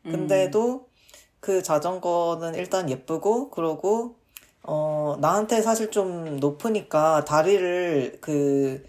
[0.02, 0.86] 근데도
[1.40, 4.16] 그 자전거는 일단 예쁘고 그러고
[4.64, 8.82] 어 나한테 사실 좀 높으니까 다리를 그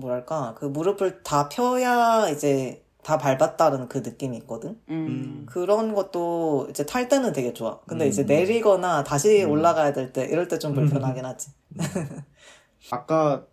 [0.00, 4.78] 뭐랄까 그 무릎을 다 펴야 이제 다 밟았다는 그 느낌이 있거든.
[4.90, 5.46] 음.
[5.48, 7.80] 그런 것도 이제 탈 때는 되게 좋아.
[7.86, 8.08] 근데 음.
[8.08, 9.50] 이제 내리거나 다시 음.
[9.50, 11.50] 올라가야 될 때 이럴 때 좀 불편하긴 하지.
[12.90, 13.46] 아까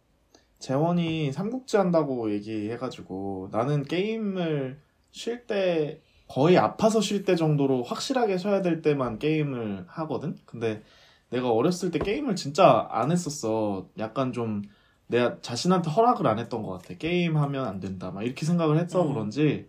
[0.60, 4.80] 재원이 삼국지 한다고 얘기해가지고 나는 게임을
[5.12, 10.36] 쉴 때 거의 아파서 쉴 때 정도로 확실하게 쉬어야 될 때만 게임을 하거든.
[10.46, 10.82] 근데
[11.30, 13.88] 내가 어렸을 때 게임을 진짜 안 했었어.
[14.00, 14.62] 약간 좀
[15.08, 16.94] 내가 자신한테 허락을 안 했던 것 같아.
[16.96, 18.12] 게임하면 안 된다.
[18.12, 19.14] 막 이렇게 생각을 해서 음.
[19.14, 19.68] 그런지.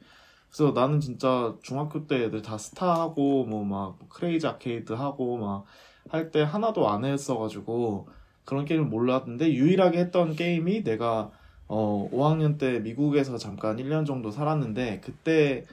[0.51, 5.65] 그래서 나는 진짜 중학교 때 애들 다 스타하고 뭐 막 크레이지 아케이드 하고 막
[6.11, 8.09] 할 때 하나도 안 했어가지고
[8.47, 11.31] 그런 게임을 몰랐는데 유일하게 했던 게임이 내가
[11.67, 15.65] 어 5학년 때 미국에서 잠깐 1년 정도 살았는데 그때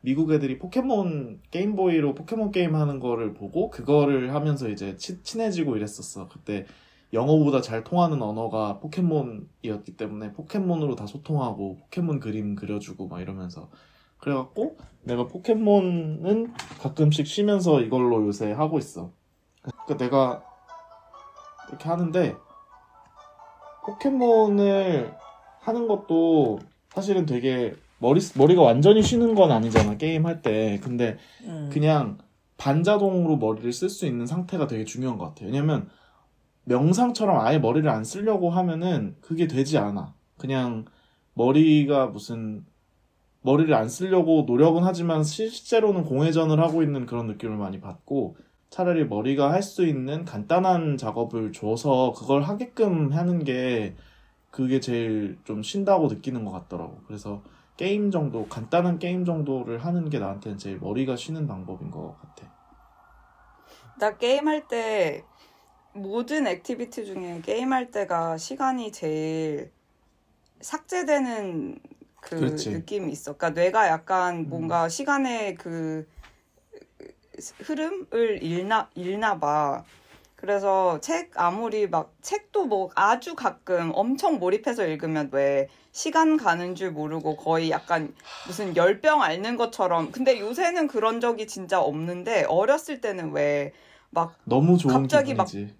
[0.00, 6.28] 미국 애들이 포켓몬 게임보이로 포켓몬 게임 하는 거를 보고 그거를 하면서 이제 치- 친해지고 이랬었어.
[6.28, 6.66] 그때
[7.14, 13.70] 영어보다 잘 통하는 언어가 포켓몬이었기 때문에 포켓몬으로 다 소통하고 포켓몬 그림 그려주고 막 이러면서
[14.18, 19.12] 그래갖고 내가 포켓몬은 가끔씩 쉬면서 이걸로 요새 하고 있어.
[19.62, 20.44] 그러니까 내가
[21.68, 22.36] 이렇게 하는데
[23.86, 25.14] 포켓몬을
[25.60, 26.58] 하는 것도
[26.90, 30.80] 사실은 되게 머리 머리가 완전히 쉬는 건 아니잖아 게임 할 때.
[30.82, 31.70] 근데 음.
[31.72, 32.18] 그냥
[32.56, 35.48] 반자동으로 머리를 쓸 수 있는 상태가 되게 중요한 것 같아요.
[35.48, 35.88] 왜냐면
[36.64, 40.14] 명상처럼 아예 머리를 안 쓰려고 하면은 그게 되지 않아.
[40.38, 40.84] 그냥
[41.34, 42.64] 머리가 무슨
[43.42, 48.36] 머리를 안 쓰려고 노력은 하지만 실제로는 공회전을 하고 있는 그런 느낌을 많이 받고
[48.70, 53.94] 차라리 머리가 할 수 있는 간단한 작업을 줘서 그걸 하게끔 하는 게
[54.50, 57.00] 그게 제일 좀 쉰다고 느끼는 것 같더라고.
[57.06, 57.42] 그래서
[57.76, 62.52] 게임 정도, 간단한 게임 정도를 하는 게 나한테는 제일 머리가 쉬는 방법인 것 같아.
[63.98, 65.24] 나 게임할 때
[65.94, 69.70] 모든 activity 중에 게임할 때가 시간이 제일
[70.60, 71.78] 삭제되는
[72.20, 72.70] 그 그렇지.
[72.70, 73.36] 느낌이 있어.
[73.36, 74.48] 그러니까 뇌가 약간 음.
[74.48, 76.06] 뭔가 시간의 그
[77.60, 79.84] 흐름을 잃나 잃나 봐.
[80.36, 86.90] 그래서 책 아무리 막 책도 뭐 아주 가끔 엄청 몰입해서 읽으면 왜 시간 가는 줄
[86.90, 88.14] 모르고 거의 약간
[88.46, 93.72] 무슨 열병 앓는 것처럼 근데 요새는 그런 적이 진짜 없는데 어렸을 때는 왜
[94.14, 95.76] 막 너무 좋은 갑자기 막- 기분이지.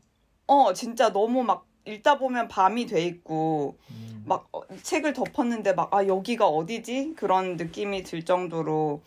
[0.46, 4.22] 어 진짜 너무 막 읽다 보면 밤이 돼 있고 음.
[4.26, 9.02] 막 어, 책을 덮었는데 막 아 여기가 어디지 그런 느낌이 들 정도로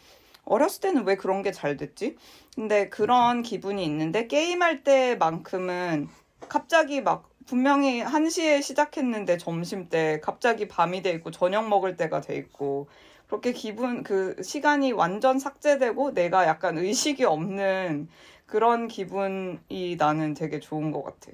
[0.46, 2.16] 어렸을 때는 왜 그런 게 잘 됐지?
[2.56, 6.08] 근데 그런 기분이 있는데 게임할 때만큼은
[6.50, 12.36] 갑자기 막 분명히 1시에 시작했는데 점심 때 갑자기 밤이 돼 있고 저녁 먹을 때가 돼
[12.38, 12.88] 있고
[13.28, 18.08] 그렇게 기분 그 시간이 완전 삭제되고 내가 약간 의식이 없는
[18.48, 21.32] 그런 기분이 나는 되게 좋은 것 같아.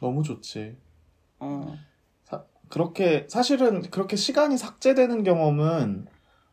[0.00, 0.76] 너무 좋지.
[1.38, 1.76] 어.
[2.68, 6.06] 그렇게 사실은 그렇게 시간이 삭제되는 경험은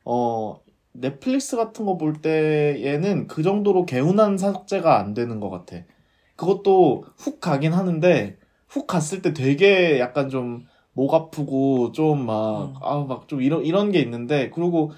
[0.04, 0.60] 어
[0.92, 5.78] 넷플릭스 같은 거 볼 때에는 그 정도로 개운한 삭제가 안 되는 것 같아.
[6.36, 8.38] 그것도 훅 가긴 하는데
[8.68, 12.76] 훅 갔을 때 되게 약간 좀 목 아프고 좀막 음.
[12.82, 14.92] 아막좀 이런 이런 게 있는데 그리고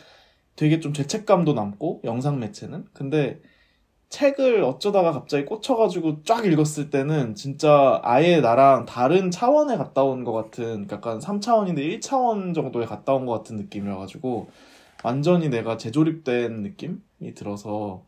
[0.56, 3.40] 되게 좀 죄책감도 남고 영상 매체는 근데
[4.12, 10.34] 책을 어쩌다가 갑자기 꽂혀가지고 쫙 읽었을 때는 진짜 아예 나랑 다른 차원에 갔다 온 것
[10.34, 14.50] 같은 약간 3차원인데 1차원 정도에 갔다 온 것 같은 느낌이어가지고
[15.04, 18.04] 완전히 내가 재조립된 느낌이 들어서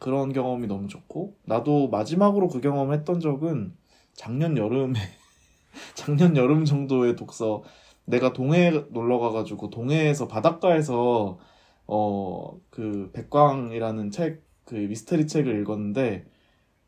[0.00, 3.76] 그런 경험이 너무 좋고 나도 마지막으로 그 경험을 했던 적은
[4.14, 4.98] 작년 여름에
[5.94, 7.62] 작년 여름 정도의 독서
[8.06, 11.38] 내가 동해 놀러 가가지고 동해에서 바닷가에서
[11.86, 16.26] 어 그 백광이라는 책 그 미스터리 책을 읽었는데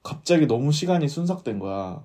[0.02, 2.04] 갑자기 너무 시간이 순삭된 거야.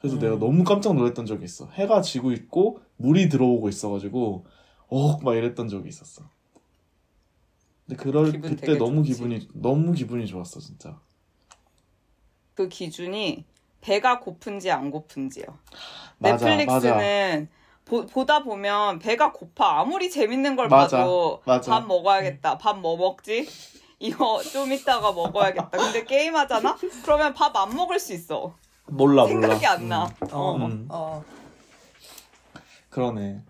[0.00, 0.20] 그래서 음.
[0.20, 1.68] 내가 너무 깜짝 놀랐던 적이 있어.
[1.70, 4.46] 해가 지고 있고 물이 들어오고 있어가지고
[4.88, 6.30] 어막 이랬던 적이 있었어.
[7.86, 9.14] 근데 그럴 그때 너무 좋지.
[9.14, 11.00] 기분이 너무 기분이 좋았어 진짜.
[12.54, 13.44] 그 기준이
[13.80, 15.44] 배가 고픈지 안 고픈지요.
[16.18, 17.48] 맞아, 넷플릭스는
[17.84, 19.80] 보, 보다 보면 배가 고파.
[19.80, 21.70] 아무리 재밌는 걸 맞아, 봐도 맞아.
[21.70, 22.58] 밥 먹어야겠다.
[22.58, 23.48] 밥 뭐 먹지?
[24.00, 25.70] 이거 좀 이따가 먹어야겠다.
[25.70, 26.76] 근데 게임 하잖아?
[27.04, 28.54] 그러면 밥 안 먹을 수 있어.
[28.86, 29.70] 몰라 생각이 몰라.
[29.72, 30.04] 안 나.
[30.22, 30.86] 음, 어, 음.
[30.90, 31.24] 어.
[32.90, 33.40] 그러네.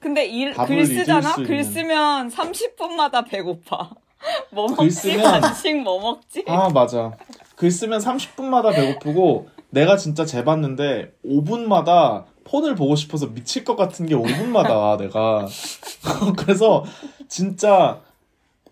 [0.00, 1.20] 근데 일, 밥을 글 쓰잖아?
[1.20, 1.72] 잊을 수글 있는.
[1.72, 3.90] 쓰면 30분마다 배고파.
[4.50, 5.12] 뭐 글 먹지?
[5.16, 6.44] 쓰면- 간식 뭐 먹지?
[6.48, 7.12] 아 맞아.
[7.56, 14.14] 글 쓰면 30분마다 배고프고 내가 진짜 재봤는데 5분마다 폰을 보고 싶어서 미칠 것 같은 게
[14.14, 15.46] 5분마다 내가
[16.36, 16.84] 그래서
[17.28, 18.00] 진짜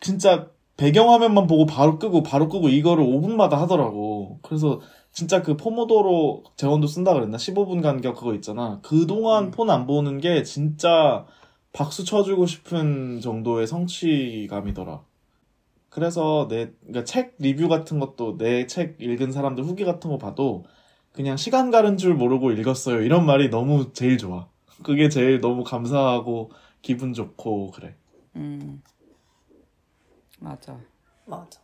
[0.01, 0.47] 진짜
[0.79, 4.39] 배경화면만 보고 바로 끄고 바로 끄고 이거를 5분마다 하더라고.
[4.43, 4.81] 그래서
[5.13, 7.37] 진짜 그 포모도로 재원도 쓴다 그랬나?
[7.37, 8.81] 15분 간격 그거 있잖아.
[8.83, 9.51] 그동안 음.
[9.51, 11.27] 폰안 보는 게 진짜
[11.73, 15.03] 박수 쳐주고 싶은 정도의 성취감이더라.
[15.91, 20.65] 그래서 내, 그러니까 책 리뷰 같은 것도 내 책 읽은 사람들 후기 같은 거 봐도
[21.13, 23.03] 그냥 시간 가는 줄 모르고 읽었어요.
[23.03, 24.47] 이런 말이 너무 제일 좋아.
[24.85, 27.97] 그게 제일 너무 감사하고 기분 좋고 그래.
[28.37, 28.81] 음.
[30.39, 30.79] 맞아.
[31.27, 31.61] 맞아.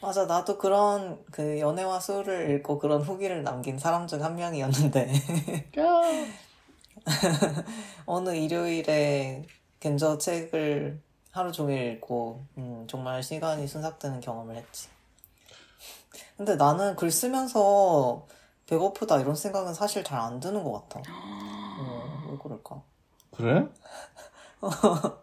[0.00, 0.26] 맞아.
[0.26, 5.70] 나도 그런 그 연애와 술을 읽고 그런 후기를 남긴 사람 중 한 명이었는데
[8.06, 9.46] 어느 일요일에
[9.80, 14.88] 겐저 책을 하루 종일 읽고 음, 정말 시간이 순삭되는 경험을 했지.
[16.36, 18.26] 근데 나는 글 쓰면서
[18.66, 21.00] 배고프다 이런 생각은 사실 잘 안 드는 것 같아.
[21.10, 22.82] 어, 왜 그럴까?
[23.30, 23.66] 그래?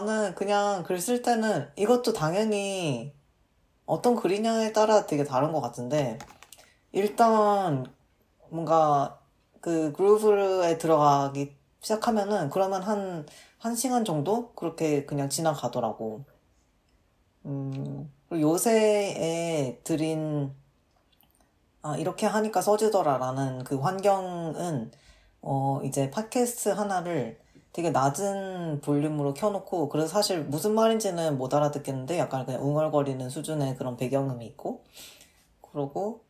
[0.00, 3.14] 나는 그냥 글 쓸 때는 이것도 당연히
[3.86, 6.18] 어떤 글이냐에 따라 되게 다른 것 같은데
[6.92, 7.86] 일단
[8.50, 9.20] 뭔가
[9.60, 13.26] 그 그루브에 들어가기 시작하면은 그러면 한,
[13.58, 14.52] 한 시간 정도?
[14.54, 16.24] 그렇게 그냥 지나가더라고.
[17.44, 20.54] 음, 요새에 들인,
[21.82, 24.90] 아, 이렇게 하니까 써지더라라는 그 환경은,
[25.42, 27.39] 어, 이제 팟캐스트 하나를
[27.72, 33.96] 되게 낮은 볼륨으로 켜놓고, 그래서 사실 무슨 말인지는 못 알아듣겠는데, 약간 그냥 웅얼거리는 수준의 그런
[33.96, 34.82] 배경음이 있고,
[35.60, 36.22] 그러고,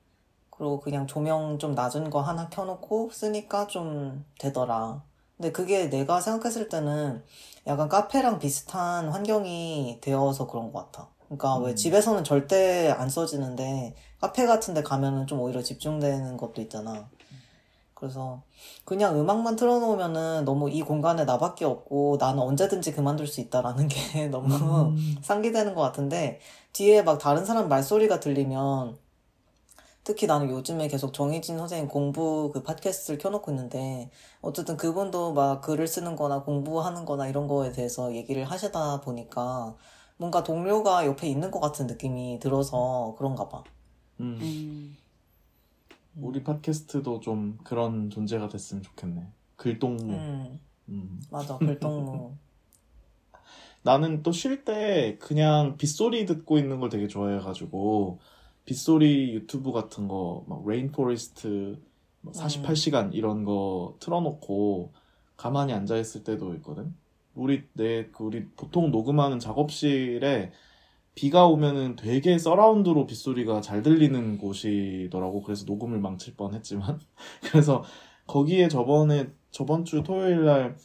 [0.50, 5.02] 그리고 그냥 조명 좀 낮은 거 하나 켜놓고 쓰니까 좀 되더라.
[5.38, 7.24] 근데 그게 내가 생각했을 때는
[7.66, 11.08] 약간 카페랑 비슷한 환경이 되어서 그런 것 같아.
[11.24, 11.76] 그러니까 왜 음.
[11.76, 17.08] 집에서는 절대 안 써지는데 카페 같은 데 가면은 좀 오히려 집중되는 것도 있잖아.
[18.00, 18.42] 그래서
[18.86, 24.54] 그냥 음악만 틀어놓으면은 너무 이 공간에 나밖에 없고 나는 언제든지 그만둘 수 있다라는 게 너무
[24.54, 25.16] 음.
[25.20, 26.40] 상기되는 것 같은데
[26.72, 28.96] 뒤에 막 다른 사람 말소리가 들리면
[30.02, 34.10] 특히 나는 요즘에 계속 정희진 선생님 공부 그 팟캐스트를 켜놓고 있는데
[34.40, 39.76] 어쨌든 그분도 막 글을 쓰는 거나 공부하는 거나 이런 거에 대해서 얘기를 하시다 보니까
[40.16, 43.62] 뭔가 동료가 옆에 있는 것 같은 느낌이 들어서 그런가 봐.
[44.20, 44.38] 음.
[44.40, 44.96] 음.
[46.22, 49.26] 우리 팟캐스트도 좀 그런 존재가 됐으면 좋겠네.
[49.56, 50.12] 글동무.
[50.12, 51.20] 음, 음.
[51.30, 51.58] 맞아.
[51.58, 52.34] 글동무.
[53.82, 58.18] 나는 또 쉴 때 그냥 빗소리 듣고 있는 걸 되게 좋아해가지고
[58.66, 61.80] 빗소리 유튜브 같은 거, 막 rainforest
[62.26, 64.92] 48시간 이런 거 틀어놓고
[65.36, 66.94] 가만히 앉아 있을 때도 있거든.
[67.34, 70.52] 우리 내그 우리 보통 녹음하는 작업실에
[71.14, 75.42] 비가 오면은 되게 surround로 빗소리가 잘 들리는 곳이더라고.
[75.42, 77.00] 그래서 녹음을 망칠 뻔 했지만
[77.50, 77.82] 그래서
[78.26, 80.76] 거기에 저번에 저번 주 토요일 날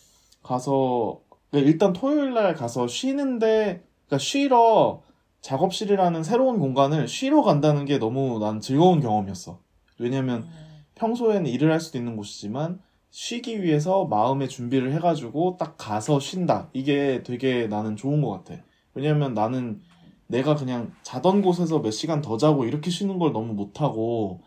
[0.42, 5.04] 가서 그러니까 일단 토요일 날 가서 쉬는데 그러니까 쉬러
[5.42, 9.60] 작업실이라는 새로운 공간을 쉬러 간다는 게 너무 난 즐거운 경험이었어.
[10.00, 10.50] 왜냐면 음,
[10.96, 12.80] 평소에는 일을 할 수도 있는 곳이지만
[13.12, 16.70] 쉬기 위해서 마음의 준비를 해가지고 딱 가서 쉰다.
[16.74, 18.62] 이게 되게 나는 좋은 것 같아.
[18.94, 19.82] 왜냐면 나는
[20.28, 24.42] 내가 그냥 자던 곳에서 몇 시간 더 자고 이렇게 쉬는 걸 너무 못하고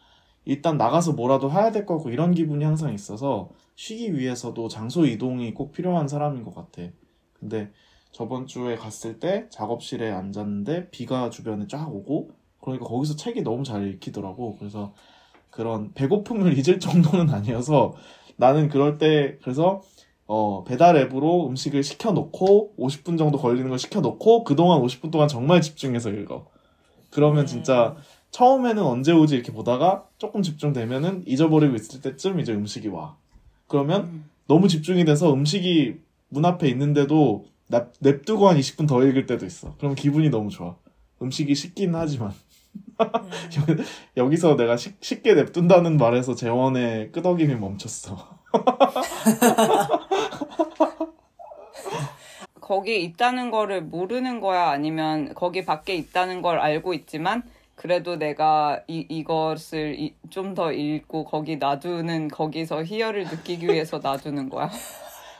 [0.44, 5.72] 일단 나가서 뭐라도 해야 될것 같고 이런 기분이 항상 있어서 쉬기 위해서도 장소 이동이 꼭
[5.72, 6.82] 필요한 사람인 것 같아.
[7.34, 7.70] 근데
[8.12, 13.86] 저번 주에 갔을 때 작업실에 앉았는데 비가 주변에 쫙 오고 그러니까 거기서 책이 너무 잘
[13.86, 14.56] 읽히더라고.
[14.56, 14.94] 그래서
[15.50, 17.94] 그런 배고픔을 잊을 정도는 아니어서
[18.36, 19.82] 나는 그럴 때 그래서
[20.30, 26.10] 어, 배달 앱으로 음식을 시켜놓고 50분 정도 걸리는 걸 시켜놓고 그동안 50분 동안 정말 집중해서
[26.10, 26.46] 읽어.
[27.10, 27.96] 그러면 진짜
[28.30, 33.16] 처음에는 언제 오지 이렇게 보다가 조금 집중되면은 잊어버리고 있을 때쯤 이제 음식이 와.
[33.68, 34.30] 그러면 음.
[34.46, 35.96] 너무 집중이 돼서 음식이
[36.28, 39.76] 문 앞에 있는데도 납, 냅두고 한 20분 더 읽을 때도 있어.
[39.78, 40.76] 그럼 기분이 너무 좋아.
[41.22, 42.32] 음식이 식긴 하지만.
[43.00, 43.78] 음.
[44.18, 48.37] 여기서 내가 식, 쉽게 냅둔다는 말에서 재원의 끄덕임이 멈췄어.
[52.60, 54.68] 거기 있다는 거를 모르는 거야?
[54.68, 57.42] 아니면 거기 밖에 있다는 걸 알고 있지만
[57.74, 64.68] 그래도 내가 이, 이것을 좀 더 읽고 거기 놔두는 거기서 희열을 느끼기 위해서 놔두는 거야?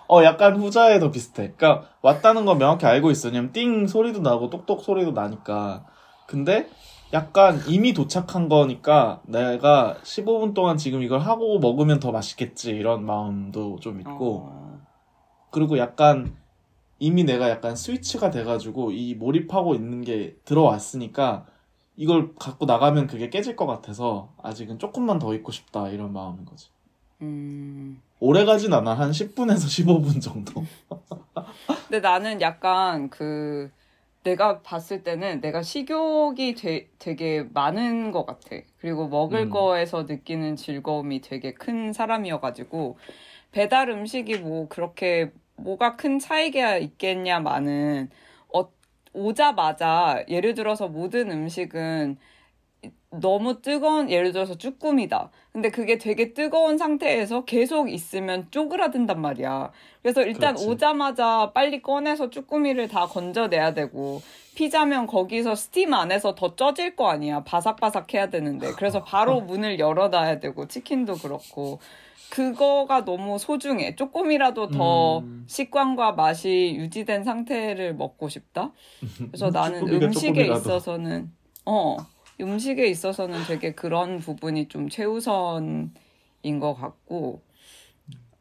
[0.08, 1.52] 어 약간 후자에 더 비슷해.
[1.56, 3.28] 그러니까 왔다는 건 명확히 알고 있어.
[3.28, 5.84] 왜냐면 띵 소리도 나고 똑똑 소리도 나니까.
[6.26, 6.68] 근데
[7.12, 13.78] 약간 이미 도착한 거니까 내가 15분 동안 지금 이걸 하고 먹으면 더 맛있겠지 이런 마음도
[13.80, 14.80] 좀 있고 어.
[15.50, 16.36] 그리고 약간
[16.98, 21.46] 이미 내가 약간 스위치가 돼가지고 이 몰입하고 있는 게 들어왔으니까
[21.96, 26.68] 이걸 갖고 나가면 그게 깨질 것 같아서 아직은 조금만 더 있고 싶다 이런 마음인 거지.
[27.22, 28.00] 음.
[28.20, 30.64] 오래 가진 않아 한 10분에서 15분 정도.
[31.88, 33.70] 근데 나는 약간 그
[34.28, 38.56] 내가 봤을 때는 내가 식욕이 되, 되게 많은 것 같아.
[38.78, 39.50] 그리고 먹을 음.
[39.50, 42.98] 거에서 느끼는 즐거움이 되게 큰 사람이어가지고
[43.52, 48.10] 배달 음식이 뭐 그렇게 뭐가 큰 차이가 있겠냐마는
[48.54, 48.70] 어,
[49.14, 52.18] 오자마자 예를 들어서 모든 음식은
[53.10, 55.30] 너무 뜨거운 예를 들어서 쭈꾸미다.
[55.52, 59.72] 근데 그게 되게 뜨거운 상태에서 계속 있으면 쪼그라든단 말이야.
[60.02, 60.68] 그래서 일단 그렇지.
[60.68, 64.20] 오자마자 빨리 꺼내서 쭈꾸미를 다 건져내야 되고
[64.54, 67.42] 피자면 거기서 스팀 안에서 더 쪄질 거 아니야.
[67.44, 68.72] 바삭바삭 해야 되는데.
[68.72, 71.78] 그래서 바로 문을 열어놔야 되고 치킨도 그렇고
[72.30, 73.96] 그거가 너무 소중해.
[73.96, 75.44] 조금이라도 더 음.
[75.48, 78.72] 식감과 맛이 유지된 상태를 먹고 싶다.
[79.30, 80.60] 그래서 나는 음식에 조금이라도.
[80.60, 81.32] 있어서는
[81.64, 81.96] 어
[82.40, 85.90] 음식에 있어서는 되게 그런 부분이 좀 최우선인
[86.60, 87.40] 것 같고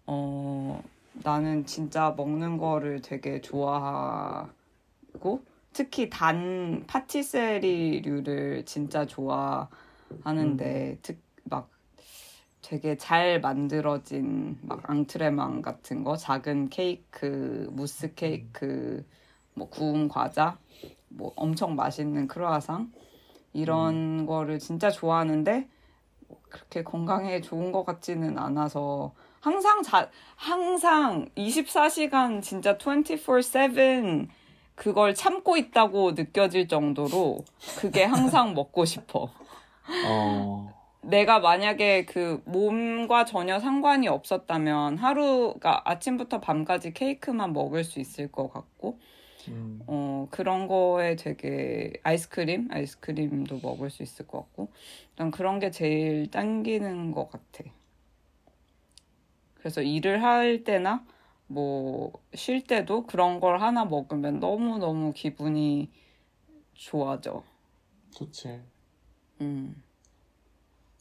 [0.06, 0.84] 어
[1.24, 4.50] 나는 진짜 먹는 거를 되게 좋아하고
[5.74, 11.70] 특히 단 파티세리류를 진짜 좋아하는데 특 막
[12.62, 19.06] 되게 잘 만들어진 막 앙트레망 같은 거 작은 케이크 무스 케이크
[19.54, 20.58] 뭐 구운 과자
[21.08, 22.92] 뭐 엄청 맛있는 크루아상
[23.58, 25.68] 이런 거를 진짜 좋아하는데
[26.50, 34.28] 그렇게 건강에 좋은 것 같지는 않아서 항상 자 항상 24시간 진짜 24/7
[34.76, 37.40] 그걸 참고 있다고 느껴질 정도로
[37.80, 39.32] 그게 항상 먹고 싶어.
[40.06, 40.74] 어.
[41.02, 48.52] 내가 만약에 그 몸과 전혀 상관이 없었다면 하루가 아침부터 밤까지 케이크만 먹을 수 있을 것
[48.54, 49.00] 같고
[49.50, 49.82] 음.
[49.88, 52.70] 어, 그런 거에 되게 아이스크림?
[52.72, 54.70] 아이스크림도 먹을 수 있을 것 같고.
[55.16, 57.64] 난 그런 게 제일 당기는 것 같아.
[59.56, 61.06] 그래서 일을 할 때나
[61.48, 65.90] 뭐 쉴 때도 그런 걸 하나 먹으면 너무너무 기분이
[66.74, 67.44] 좋아져.
[68.12, 68.62] 좋지.
[69.42, 69.84] 음.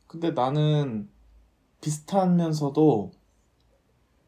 [0.06, 1.08] 근데 나는
[1.80, 3.12] 비슷하면서도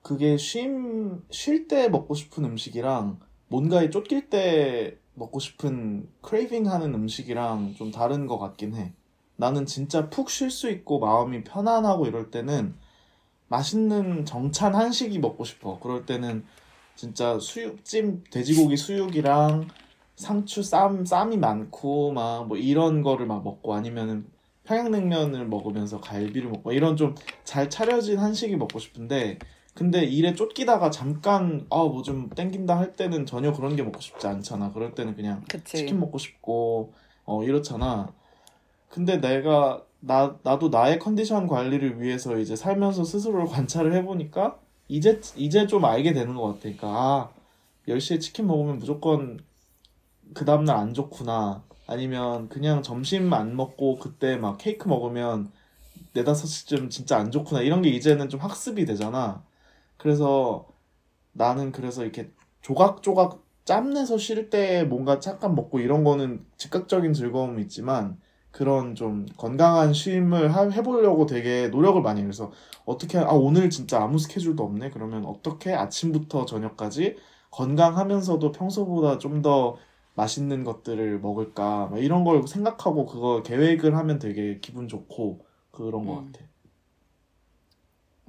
[0.03, 7.75] 그게 쉼, 쉴 때 먹고 싶은 음식이랑 뭔가에 쫓길 때 먹고 싶은 craving 하는 음식이랑
[7.77, 8.93] 좀 다른 것 같긴 해.
[9.37, 12.75] 나는 진짜 푹 쉴 수 있고 마음이 편안하고 이럴 때는
[13.49, 15.79] 맛있는 정찬 한식이 먹고 싶어.
[15.81, 16.45] 그럴 때는
[16.95, 19.69] 진짜 수육찜, 돼지고기 수육이랑
[20.17, 24.27] 상추 쌈, 쌈이 많고 막 뭐 이런 거를 막 먹고 아니면은
[24.65, 29.39] 평양냉면을 먹으면서 갈비를 먹고 이런 좀 잘 차려진 한식이 먹고 싶은데
[29.79, 34.27] 근데 일에 쫓기다가 잠깐 아 뭐 좀 땡긴다 할 때는 전혀 그런 게 먹고 싶지
[34.27, 34.73] 않잖아.
[34.73, 35.79] 그럴 때는 그냥 그치.
[35.79, 36.93] 치킨 먹고 싶고
[37.25, 38.13] 어 이렇잖아.
[38.89, 44.59] 근데 내가 나 나도 나의 컨디션 관리를 위해서 이제 살면서 스스로를 관찰을 해보니까
[44.89, 46.61] 이제 이제 좀 알게 되는 것 같아.
[46.63, 47.31] 그러니까 아
[47.89, 49.39] 10시에 치킨 먹으면 무조건
[50.35, 51.63] 그 다음날 안 좋구나.
[51.87, 55.51] 아니면 그냥 점심 안 먹고 그때 막 케이크 먹으면
[56.15, 57.63] 네다섯 시쯤 진짜 안 좋구나.
[57.63, 59.43] 이런 게 이제는 좀 학습이 되잖아.
[59.99, 60.69] 그래서
[61.33, 62.33] 나는 그래서 이렇게
[62.63, 68.21] 조각조각 짬내서 쉴 때 뭔가 잠깐 먹고 이런 거는 즉각적인 즐거움이 있지만
[68.51, 72.23] 그런 좀 건강한 쉼을 하- 해보려고 되게 노력을 많이.
[72.23, 72.51] 그래서
[72.87, 77.17] 어떻게 아 오늘 진짜 아무 스케줄도 없네 그러면 어떻게 아침부터 저녁까지
[77.51, 79.77] 건강하면서도 평소보다 좀 더
[80.15, 86.15] 맛있는 것들을 먹을까 막 이런 걸 생각하고 그거 계획을 하면 되게 기분 좋고 그런 것
[86.15, 86.33] 음.
[86.33, 86.48] 같아.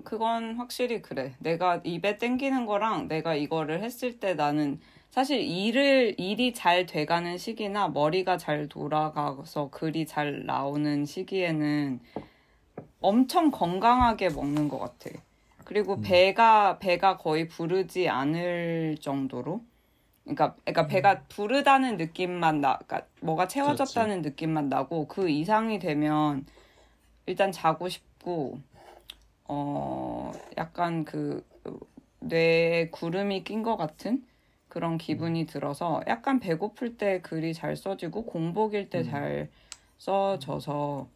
[0.04, 1.34] 그건 확실히 그래.
[1.40, 4.80] 내가 입에 땡기는 거랑 내가 이거를 했을 때 나는
[5.10, 12.00] 사실 일을, 일이 잘 돼가는 시기나 머리가 잘 돌아가서 글이 잘 나오는 시기에는
[13.02, 15.10] 엄청 건강하게 먹는 것 같아.
[15.64, 16.02] 그리고 음.
[16.02, 19.62] 배가, 배가 거의 부르지 않을 정도로.
[20.24, 26.46] 그러니까, 그러니까 배가 부르다는 느낌만 나, 그러니까 뭐가 채워졌다는 느낌만 나고 그 이상이 되면
[27.26, 28.60] 일단 자고 싶고,
[29.50, 31.46] 어, 약간 그
[32.22, 34.26] 뇌에 구름이 낀 것 같은
[34.70, 39.04] 그런 기분이 들어서 약간 배고플 때 글이 잘 써지고 공복일 때 음.
[39.06, 39.50] 잘
[39.98, 41.10] 써져서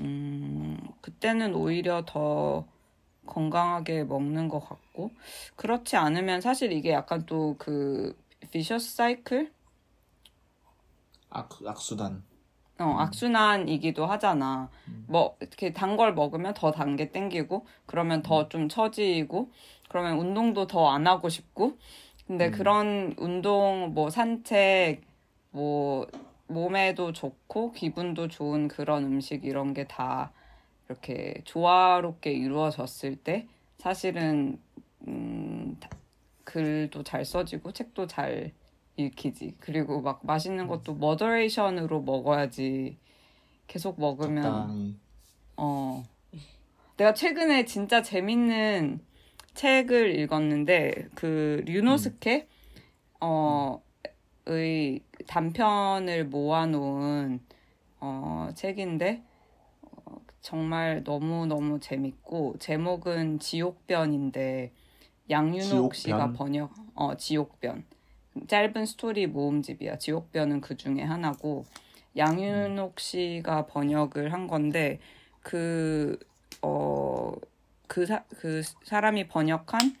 [0.00, 2.66] 음, 그때는 오히려 더
[3.26, 5.12] 건강하게 먹는 것 같고
[5.56, 8.16] 그렇지 않으면 사실 이게 약간 또 그
[8.52, 9.52] 비셔스 사이클
[11.30, 12.24] 악, 악수단.
[12.78, 14.70] 어, 악순환이기도 하잖아.
[15.06, 19.50] 뭐, 이렇게 단 걸 먹으면 더 단 게 땡기고, 그러면 더 좀 처지고,
[19.88, 21.78] 그러면 운동도 더 안 하고 싶고,
[22.26, 25.02] 근데 그런 운동, 뭐, 산책,
[25.50, 26.06] 뭐,
[26.48, 30.32] 몸에도 좋고, 기분도 좋은 그런 음식, 이런 게 다
[30.88, 33.46] 이렇게 조화롭게 이루어졌을 때,
[33.78, 34.60] 사실은,
[35.08, 35.90] 음, 다-
[36.44, 38.52] 글도 잘 써지고, 책도 잘
[38.96, 39.56] 읽히지.
[39.58, 42.96] 그리고 막 맛있는 것도 머더레이션으로 먹어야지
[43.66, 44.94] 계속 먹으면 적당히.
[45.56, 46.04] 어
[46.96, 49.00] 내가 최근에 진짜 재밌는
[49.54, 52.48] 책을 읽었는데 그 류노스케
[53.20, 57.40] 어의 단편을 모아놓은
[58.00, 59.24] 어 책인데
[59.82, 64.72] 어, 정말 너무 너무 재밌고 제목은 지옥변인데
[65.30, 66.32] 양윤옥 씨가 지옥변?
[66.34, 67.84] 번역 어 지옥변
[68.48, 69.98] 짧은 스토리 모음집이야.
[69.98, 71.64] 지옥변은 그 중에 하나고
[72.16, 74.98] 양윤옥 씨가 번역을 한 건데
[75.42, 76.18] 그
[76.62, 77.32] 어,
[77.86, 79.96] 그, 사, 그 사람이 번역한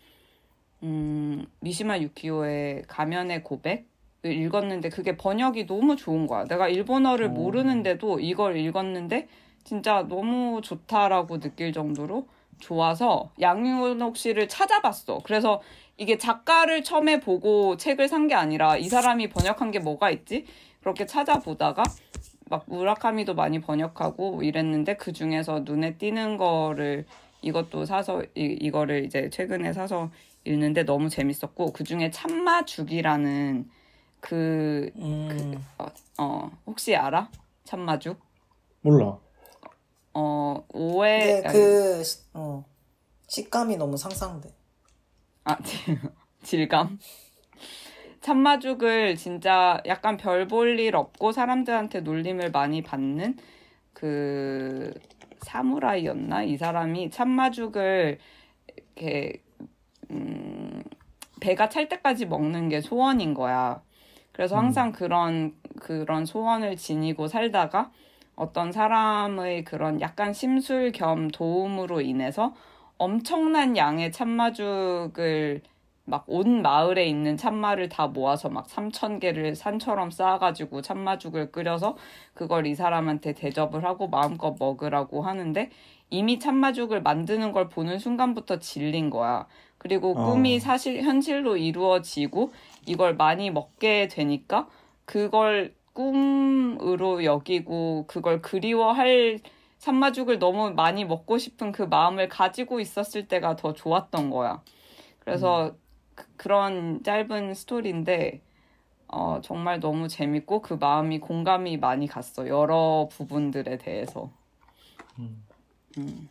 [0.82, 3.84] 음, 미시마 유키오의 가면의 고백을
[4.24, 6.44] 읽었는데 그게 번역이 너무 좋은 거야.
[6.44, 7.30] 내가 일본어를 어.
[7.30, 9.28] 모르는데도 이걸 읽었는데
[9.64, 12.26] 진짜 너무 좋다라고 느낄 정도로
[12.58, 15.20] 좋아서 양윤옥 씨를 찾아봤어.
[15.24, 15.62] 그래서
[15.96, 20.46] 이게 작가를 처음에 보고 책을 산 게 아니라 이 사람이 번역한 게 뭐가 있지?
[20.80, 21.82] 그렇게 찾아보다가
[22.50, 27.06] 막 무라카미도 많이 번역하고 이랬는데 그 중에서 눈에 띄는 거를
[27.42, 30.10] 이것도 사서 이, 이거를 이제 최근에 사서
[30.44, 33.70] 읽는데 너무 재밌었고 그 중에 참마죽이라는
[34.20, 35.86] 그 음, 어,
[36.18, 37.30] 어, 혹시 알아?
[37.64, 38.18] 참마죽?
[38.82, 39.18] 몰라.
[40.14, 42.64] 어 오해 근데 그, 시- 어,
[43.28, 44.54] 식감이 너무 상상돼.
[45.44, 45.98] 아, 질-
[46.42, 46.98] 질감.
[48.20, 53.36] 참마죽을 진짜 약간 별 볼 일 없고 사람들한테 놀림을 많이 받는
[53.92, 54.94] 그
[55.42, 56.44] 사무라이였나?
[56.44, 58.18] 이 사람이 참마죽을
[58.96, 59.42] 이렇게
[60.10, 60.82] 음,
[61.40, 63.82] 배가 찰 때까지 먹는 게 소원인 거야.
[64.32, 67.92] 그래서 항상 그런 그런 소원을 지니고 살다가
[68.36, 72.54] 어떤 사람의 그런 약간 심술 겸 도움으로 인해서
[72.98, 75.62] 엄청난 양의 참마죽을
[76.06, 81.96] 막 온 마을에 있는 참마를 다 모아서 막 3천 개를 산처럼 쌓아가지고 참마죽을 끓여서
[82.34, 85.70] 그걸 이 사람한테 대접을 하고 마음껏 먹으라고 하는데
[86.10, 89.46] 이미 참마죽을 만드는 걸 보는 순간부터 질린 거야.
[89.78, 90.30] 그리고 어.
[90.30, 92.52] 꿈이 사실 현실로 이루어지고
[92.86, 94.68] 이걸 많이 먹게 되니까
[95.06, 99.40] 그걸 꿈으로 여기고 그걸 그리워할
[99.84, 104.62] 산마죽을 너무 많이 먹고 싶은 그 마음을 가지고 있었을 때가 더 좋았던 거야.
[105.18, 105.74] 그래서
[106.14, 108.40] 그, 런 짧은 스토리인데
[109.08, 112.48] 어, 정말 너무 재밌고 그 마음이 공감이 많이 갔어.
[112.48, 114.30] 여러 부분들에 대해서.
[115.18, 116.28] 음.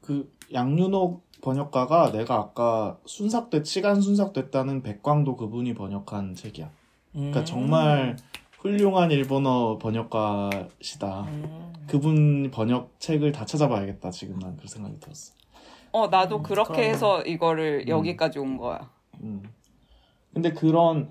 [0.00, 6.70] 그 양윤옥 번역가가 내가 아까 순삭돼 치간 순삭됐다는 백광도 그분이 번역한 책이야.
[7.12, 7.44] 그러니까 음.
[7.44, 8.16] 정말
[8.60, 11.22] 훌륭한 일본어 번역가시다.
[11.22, 11.72] 음.
[11.86, 14.10] 그분 번역 책을 다 찾아봐야겠다.
[14.10, 15.34] 지금 난그 생각이 들었어.
[15.92, 16.90] 어, 나도 음, 그렇게 그러네.
[16.90, 17.88] 해서 이거를 음.
[17.88, 18.90] 여기까지 온 거야.
[19.22, 19.42] 음.
[20.32, 21.10] 근데 그런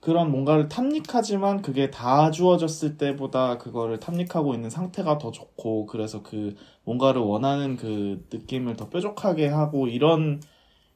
[0.00, 6.54] 그런 뭔가를 탐닉하지만 그게 다 주어졌을 때보다 그거를 탐닉하고 있는 상태가 더 좋고 그래서 그
[6.84, 10.40] 뭔가를 원하는 그 느낌을 더 뾰족하게 하고 이런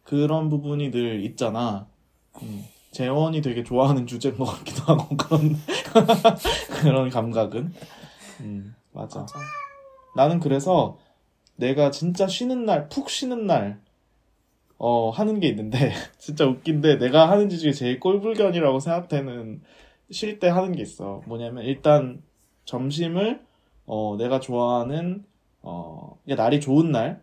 [0.03, 1.87] 그런 부분이 늘 있잖아.
[2.43, 2.65] 음.
[2.93, 5.57] 재원이 되게 좋아하는 주제인 것 같기도 하고 그런
[6.81, 7.73] 그런 감각은
[8.41, 9.21] 음, 맞아.
[9.21, 9.39] 맞아.
[10.15, 10.99] 나는 그래서
[11.57, 13.81] 내가 진짜 쉬는 날, 푹 쉬는 날,
[14.79, 19.63] 어, 하는 게 있는데, 진짜 웃긴데, 내가 하는 지 중에 제일 꼴불견이라고 생각되는,
[20.11, 21.23] 쉴 때 하는 게 있어.
[21.27, 22.23] 뭐냐면, 일단,
[22.65, 23.41] 점심을,
[23.87, 25.25] 어, 내가 좋아하는,
[25.63, 27.23] 어, 날이 좋은 날,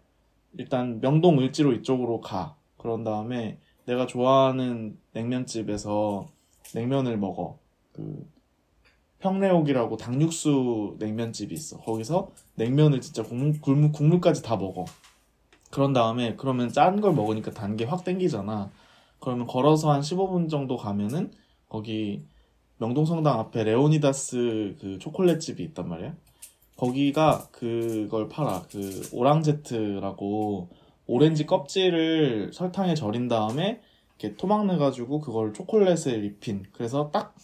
[0.57, 2.55] 일단 명동 을지로 이쪽으로 가.
[2.77, 3.59] 그런 다음에,
[3.89, 6.27] 내가 좋아하는 냉면집에서
[6.75, 7.57] 냉면을 먹어.
[7.91, 8.29] 그,
[9.17, 11.77] 평래옥이라고 닭육수 냉면집이 있어.
[11.79, 14.85] 거기서 냉면을 진짜 국물, 국물, 국물까지 다 먹어.
[15.71, 18.69] 그런 다음에 그러면 짠 걸 먹으니까 단 게 확 땡기잖아.
[19.19, 21.31] 그러면 걸어서 한 15분 정도 가면은
[21.67, 22.23] 거기
[22.77, 26.13] 명동성당 앞에 레오니다스 그 초콜릿 집이 있단 말이야.
[26.77, 28.67] 거기가 그걸 팔아.
[28.71, 30.69] 그 orangette라고
[31.09, 33.81] 오렌지 껍질을 설탕에 절인 다음에
[34.19, 36.63] 이렇게 토막 내가지고 그걸 초콜릿에 입힌.
[36.71, 37.35] 그래서 딱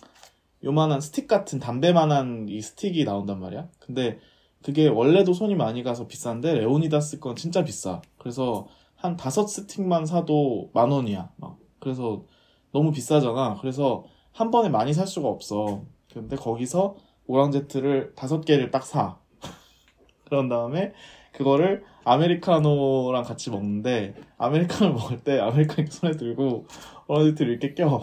[0.64, 3.68] 요만한 스틱 같은 담배만한 이 스틱이 나온단 말이야.
[3.80, 4.20] 근데
[4.64, 8.04] 그게 원래도 손이 많이 가서 비싼데 레오니다스 건 진짜 비싸.
[8.20, 11.32] 그래서 한 다섯 스틱만 사도 만 원이야.
[11.38, 12.24] 막 그래서
[12.72, 13.58] 너무 비싸잖아.
[13.62, 15.82] 그래서 한 번에 많이 살 수가 없어.
[16.14, 19.18] 근데 거기서 오랑제트를 다섯 개를 딱 사.
[20.26, 20.94] 그런 다음에
[21.38, 26.68] 그거를 아메리카노랑 같이 먹는데 아메리카노 먹을 때 아메리카노 손에 들고
[27.08, 28.02] 오랑제트를 이렇게 껴.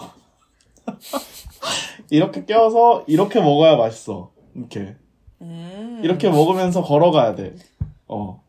[2.11, 4.33] 이렇게 껴서 이렇게 먹어야 맛있어.
[4.55, 4.97] 이렇게.
[5.41, 6.01] 음.
[6.05, 7.55] 이렇게 먹으면서 걸어가야 돼.
[8.09, 8.43] 어.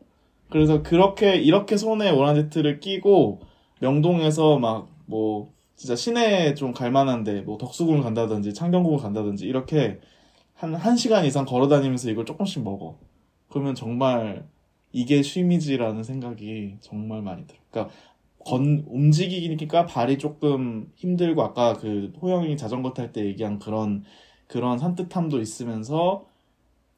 [0.50, 3.40] 그래서 그렇게 이렇게 손에 오란제트를 끼고
[3.80, 10.00] 명동에서 막 뭐 진짜 시내에 좀 갈만한데 뭐 덕수궁을 간다든지 창경궁을 간다든지 이렇게
[10.54, 12.98] 한 1시간 이상 걸어 다니면서 이걸 조금씩 먹어.
[13.50, 14.46] 그러면 정말
[14.94, 17.58] 이게 쉼이지라는 생각이 정말 많이 들어.
[17.68, 17.94] 그러니까
[18.46, 24.04] 건 움직이니까 발이 조금 힘들고 아까 그 호영이 자전거 탈 때 얘기한 그런
[24.46, 26.26] 그런 산뜻함도 있으면서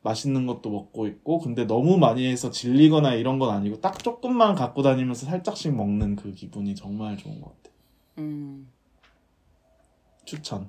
[0.02, 4.82] 맛있는 것도 먹고 있고 근데 너무 많이 해서 질리거나 이런 건 아니고 딱 조금만 갖고
[4.82, 7.74] 다니면서 살짝씩 먹는 그 기분이 정말 좋은 것 같아.
[8.18, 8.70] 음.
[10.26, 10.68] 추천.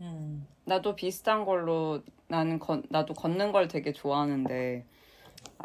[0.00, 0.46] 음.
[0.64, 4.86] 나도 비슷한 걸로 나는 건, 나도 걷는 걸 되게 좋아하는데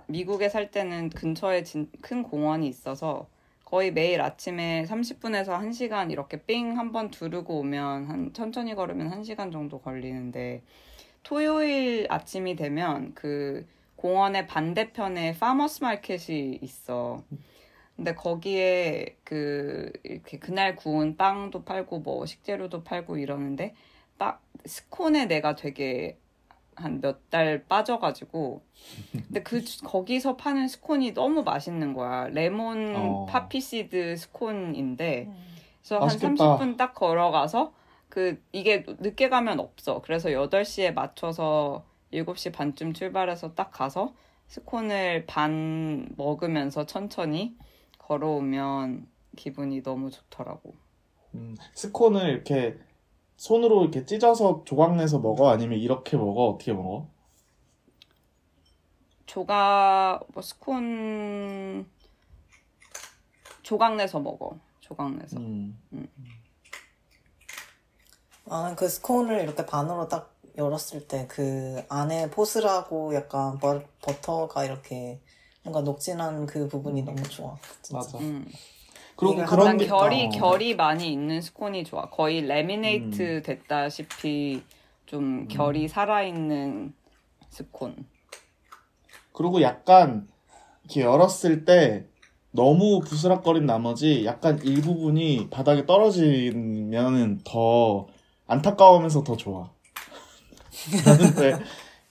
[0.08, 3.28] 미국에 살 때는 근처에 진, 큰 공원이 있어서
[3.66, 9.52] 거의 매일 아침에 30분에서 1시간 이렇게 삥 한 번 두르고 오면 한 천천히 걸으면 1시간
[9.52, 10.62] 정도 걸리는데
[11.24, 13.66] 토요일 아침이 되면 그
[13.96, 17.24] 공원의 반대편에 파머스 마켓이 있어.
[17.96, 23.76] 근데 거기에 그 이렇게 그날 구운 빵도 팔고 뭐 식재료도 팔고 이러는데
[24.18, 26.18] 딱 스콘에 내가 되게
[26.76, 28.62] 한 몇 달 빠져가지고.
[29.12, 32.28] 근데 그 거기서 파는 스콘이 너무 맛있는 거야.
[32.30, 33.26] 레몬 어.
[33.30, 35.30] poppy seed 스콘인데.
[35.80, 36.58] 그래서 한 맛있겠다.
[36.58, 37.74] 30분 딱 걸어가서
[38.10, 40.02] 그 이게 늦게 가면 없어.
[40.02, 44.14] 그래서 8시에 맞춰서 7시 반쯤 출발해서 딱 가서
[44.48, 47.56] 스콘을 반 먹으면서 천천히
[47.98, 49.08] 걸어오면
[49.38, 50.74] 기분이 너무 좋더라고.
[51.36, 52.78] 음, 스콘을 이렇게
[53.42, 55.50] 손으로 이렇게 찢어서 조각 내서 먹어?
[55.50, 56.46] 아니면 이렇게 먹어?
[56.50, 57.08] 어떻게 먹어?
[59.26, 61.90] 조각 뭐 스콘
[63.64, 64.60] 조각 내서 먹어.
[64.80, 65.38] 조각 내서.
[65.38, 65.76] 음,
[68.46, 75.20] 나는 그 스콘을 이렇게 반으로 딱 열었을 때 그 안에 포슬하고 약간 버, 버터가 이렇게
[75.64, 77.58] 뭔가 녹진한 그 부분이 너무 좋아.
[77.82, 77.98] 진짜.
[77.98, 78.20] 맞아.
[78.20, 78.46] 음.
[79.22, 80.30] 그리고 그리고 난 그 결이 어.
[80.30, 82.10] 결이 많이 있는 스콘이 좋아.
[82.10, 82.48] 거의 음.
[82.48, 84.64] 레미네이트 됐다시피
[85.06, 86.94] 좀 결이 살아 있는
[87.50, 87.96] 스콘.
[89.32, 90.28] 그리고 약간
[90.84, 92.06] 이렇게 열었을 때
[92.50, 98.08] 너무 부스럭거린 나머지 약간 일부분이 바닥에 떨어지면은 더
[98.48, 99.70] 안타까우면서 더 좋아.
[101.06, 101.62] 나는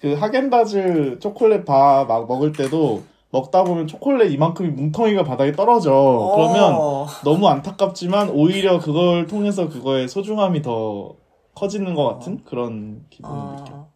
[0.02, 5.90] 왜그 하겐다즈 초콜릿 바 막 먹을 때도 먹다 보면 초콜릿 이만큼이 뭉텅이가 바닥에 떨어져.
[6.34, 7.06] 그러면 어.
[7.24, 11.14] 너무 안타깝지만 오히려 그걸 통해서 그거의 소중함이 더
[11.54, 13.74] 커지는 것 같은 그런 기분을 느껴.
[13.74, 13.92] 어,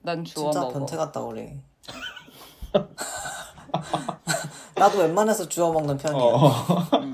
[0.00, 0.72] 난 주워 진짜 먹어.
[0.74, 1.48] 변태 같다 우리.
[4.76, 6.22] 나도 웬만해서 주워 먹는 편이야.
[6.22, 6.48] 어.
[7.02, 7.12] 음.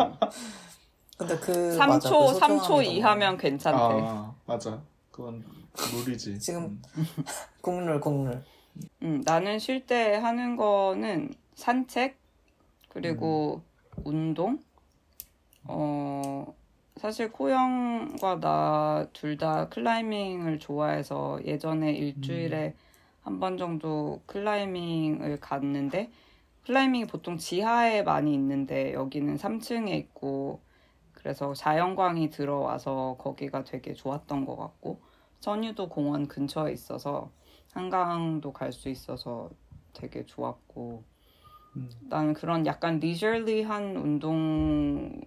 [1.17, 3.79] 근데 그 맞아, 3초 그 3초 소중함이 이하면 괜찮대.
[3.79, 4.81] 아, 맞아.
[5.13, 5.45] 그건
[6.05, 6.41] 룰이지.
[6.41, 6.83] 지금
[7.61, 8.43] 국룰 국룰.
[9.03, 12.19] 음, 나는 쉴 때 하는 거는 산책
[12.89, 13.63] 그리고
[14.05, 14.63] 운동.
[15.65, 16.55] 어
[16.97, 22.75] 사실 코영과 나 둘 다 클라이밍을 좋아해서 예전에 일주일에
[23.23, 26.11] 한번 정도 클라이밍을 갔는데
[26.67, 30.61] 클라이밍이 보통 지하에 많이 있는데 여기는 3층에 있고
[31.13, 35.01] 그래서 자연광이 들어와서 거기가 되게 좋았던 것 같고
[35.41, 37.31] 선유도 공원 근처에 있어서
[37.73, 39.51] 한강도 갈 수 있어서
[39.93, 41.05] 되게 좋았고
[41.77, 41.89] 음.
[42.09, 45.23] 나는 그런 약간 리저리한 운동도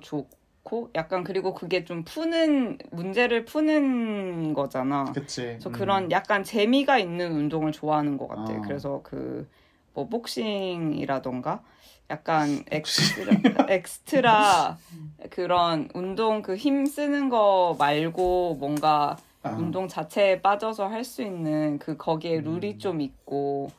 [0.00, 5.12] 좋고 약간 그리고 그게 좀 푸는 문제를 푸는 거잖아.
[5.12, 5.42] 그치.
[5.42, 5.72] 그래서 음.
[5.72, 8.52] 그런 약간 재미가 있는 운동을 좋아하는 것 같아.
[8.54, 8.60] 아.
[8.62, 9.48] 그래서 그
[9.94, 11.60] 뭐 복싱이라던가
[12.08, 14.78] 약간 extra, extra
[15.30, 21.78] 그런 운동 그 힘 쓰는 거 말고 뭔가 아, 운동 자체에 빠져서 할 수 있는
[21.80, 22.78] 그 거기에 룰이 음.
[22.78, 23.72] 좀 있고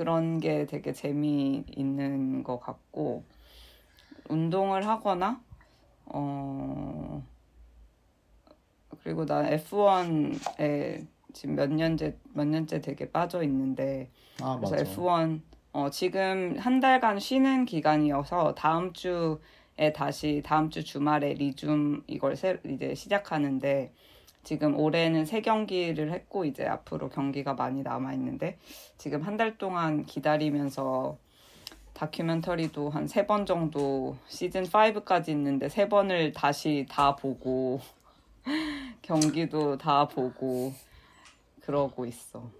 [0.00, 3.22] 그런 게 되게 재미있는 것 같고
[4.30, 5.42] 운동을 하거나
[6.06, 7.22] 어
[9.02, 14.90] 그리고 난 F1에 지금 몇 년째 몇 년째 되게 빠져 있는데 아, 그래서 맞아.
[14.90, 15.40] F1
[15.74, 22.58] 어, 지금 한 달간 쉬는 기간이어서 다음 주에 다시 다음 주 주말에 리줌 이걸 새,
[22.64, 23.92] 이제 시작하는데
[24.42, 28.58] 지금 올해는 세 경기를 했고 이제 앞으로 경기가 많이 남아 있는데
[28.98, 31.16] 지금 한 달 동안 기다리면서
[31.94, 37.80] 다큐멘터리도 한 세 번 정도 시즌 5까지 있는데 세 번을 다시 다 보고
[39.02, 40.72] 경기도 다 보고
[41.60, 42.50] 그러고 있어.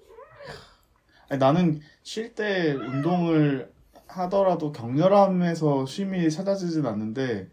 [1.31, 3.73] 아니, 나는 쉴 때 운동을
[4.09, 7.49] 하더라도 격렬함에서 쉼이 찾아지진 않는데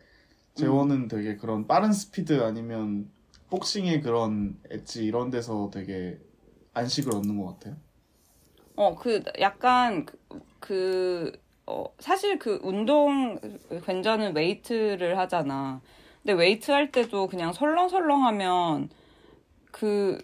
[0.56, 3.10] 재원은 되게 그런 빠른 스피드 아니면
[3.50, 6.20] 복싱의 그런 엣지 이런 데서 되게
[6.74, 7.78] 안식을 얻는 것 같아요.
[8.76, 11.32] 어, 그, 약간, 그, 그,
[11.66, 13.40] 어, 사실 그 운동,
[13.86, 15.82] 괜찮은 weight를 하잖아.
[16.24, 18.90] 근데 weight 할 때도 그냥 설렁설렁 하면
[19.72, 20.18] 그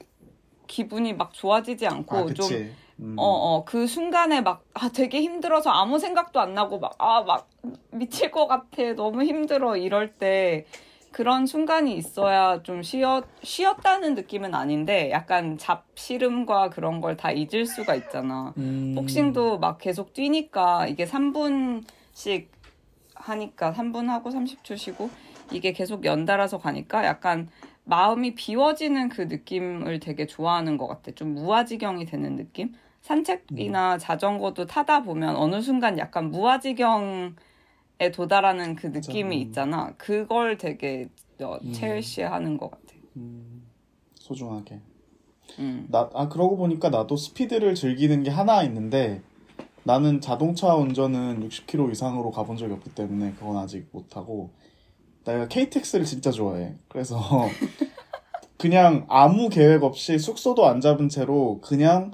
[0.67, 2.51] 기분이 막 좋아지지 않고 아, 좀.
[2.99, 3.15] 음.
[3.17, 7.47] 어, 어, 그 순간에 막, 아, 되게 힘들어서 아무 생각도 안 나고 막, 아, 막,
[7.91, 8.93] 미칠 것 같아.
[8.95, 9.77] 너무 힘들어.
[9.77, 10.65] 이럴 때,
[11.13, 17.93] 그런 순간이 있어야 좀 쉬었, 쉬었다는 느낌은 아닌데, 약간 잡시름과 그런 걸 다 잊을 수가
[17.95, 18.53] 있잖아.
[18.57, 18.93] 음.
[18.95, 22.47] 복싱도 막 계속 뛰니까, 이게 3분씩
[23.15, 25.09] 하니까, 3분 하고 30초 쉬고,
[25.51, 27.47] 이게 계속 연달아서 가니까 약간
[27.85, 31.11] 마음이 비워지는 그 느낌을 되게 좋아하는 것 같아.
[31.11, 32.73] 좀 무아지경이 되는 느낌?
[33.01, 37.33] 산책이나 자전거도 타다 보면 어느 순간 약간 무아지경에
[38.11, 39.41] 도달하는 그 느낌이 음.
[39.41, 39.93] 있잖아.
[39.97, 41.09] 그걸 되게
[41.41, 41.73] 어, 음.
[41.73, 42.83] 첼시하는 것 같아.
[43.17, 43.63] 음,
[44.15, 44.81] 소중하게.
[45.59, 45.87] 음.
[45.89, 49.21] 나, 아, 그러고 보니까 나도 스피드를 즐기는 게 하나 있는데
[49.83, 54.51] 나는 자동차 운전은 60km 이상으로 가본 적이 없기 때문에 그건 아직 못하고
[55.25, 56.75] 내가 KTX를 진짜 좋아해.
[56.87, 57.19] 그래서
[58.57, 62.11] 그냥 아무 계획 없이 숙소도 안 잡은 채로 그냥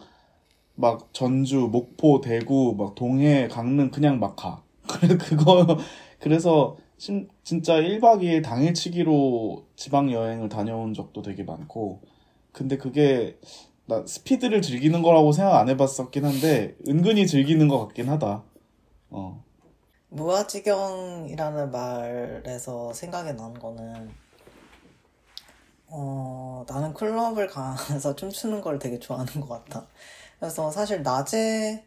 [0.76, 4.64] 막 전주, 목포, 대구, 막 동해, 강릉 그냥 막 가.
[4.90, 5.78] 그래, 그거,
[6.20, 12.02] 그래서 신- 진짜 1박 2일 당일치기로 지방 여행을 다녀온 적도 되게 많고
[12.52, 13.38] 근데 그게
[13.86, 18.44] 나 스피드를 즐기는 거라고 생각 안 해봤었긴 한데 은근히 즐기는 것 같긴 하다.
[19.12, 19.44] 어.
[20.10, 24.10] 무아지경이라는 말에서 생각이 나는 거는
[25.88, 29.88] 어, 나는 클럽을 가서 춤추는 걸 되게 좋아하는 것 같아.
[30.40, 31.84] 그래서 사실 낮에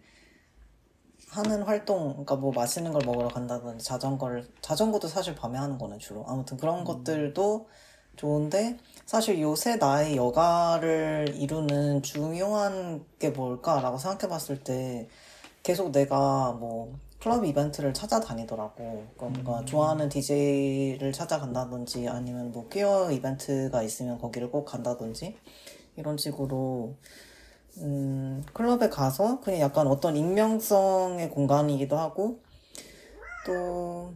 [1.32, 6.26] 하는 활동, 그러니까 뭐 맛있는 걸 먹으러 간다든지 자전거를, 자전거도 사실 밤에 하는 거네, 주로.
[6.28, 7.68] 아무튼 그런 것들도
[8.16, 8.76] 좋은데,
[9.06, 15.08] 사실 요새 나의 여가를 이루는 중요한 게 뭘까라고 생각해 봤을 때,
[15.62, 19.06] 계속 내가 뭐, 클럽 이벤트를 찾아다니더라고.
[19.16, 25.36] 그러니까 좋아하는 DJ를 찾아간다든지 아니면 뭐 퀴어 이벤트가 있으면 거기를 꼭 간다든지
[25.94, 26.96] 이런 식으로
[27.78, 32.42] 음, 클럽에 가서 그냥 약간 어떤 익명성의 공간이기도 하고
[33.46, 34.14] 또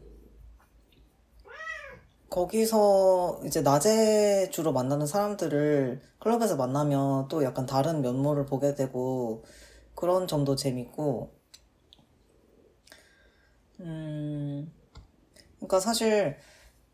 [2.29, 9.45] 거기서 이제 낮에 주로 만나는 사람들을 클럽에서 만나면 또 약간 다른 면모를 보게 되고
[9.95, 11.31] 그런 점도 재밌고.
[13.81, 14.71] 음,
[15.57, 16.37] 그러니까 사실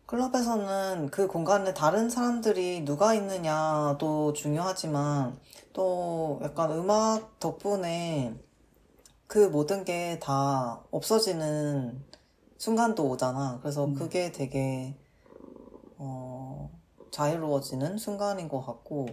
[0.06, 5.40] 클럽에서는 그 공간에 다른 사람들이 누가 있느냐도 중요하지만
[5.72, 8.34] 또 약간 음악 덕분에
[9.26, 12.02] 그 모든 게 다 없어지는
[12.58, 13.58] 순간도 오잖아.
[13.62, 14.94] 그래서 그게 되게
[15.98, 16.70] 어,
[17.10, 19.06] 자유로워지는 순간인 것 같고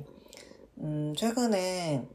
[0.79, 2.07] 음, 최근에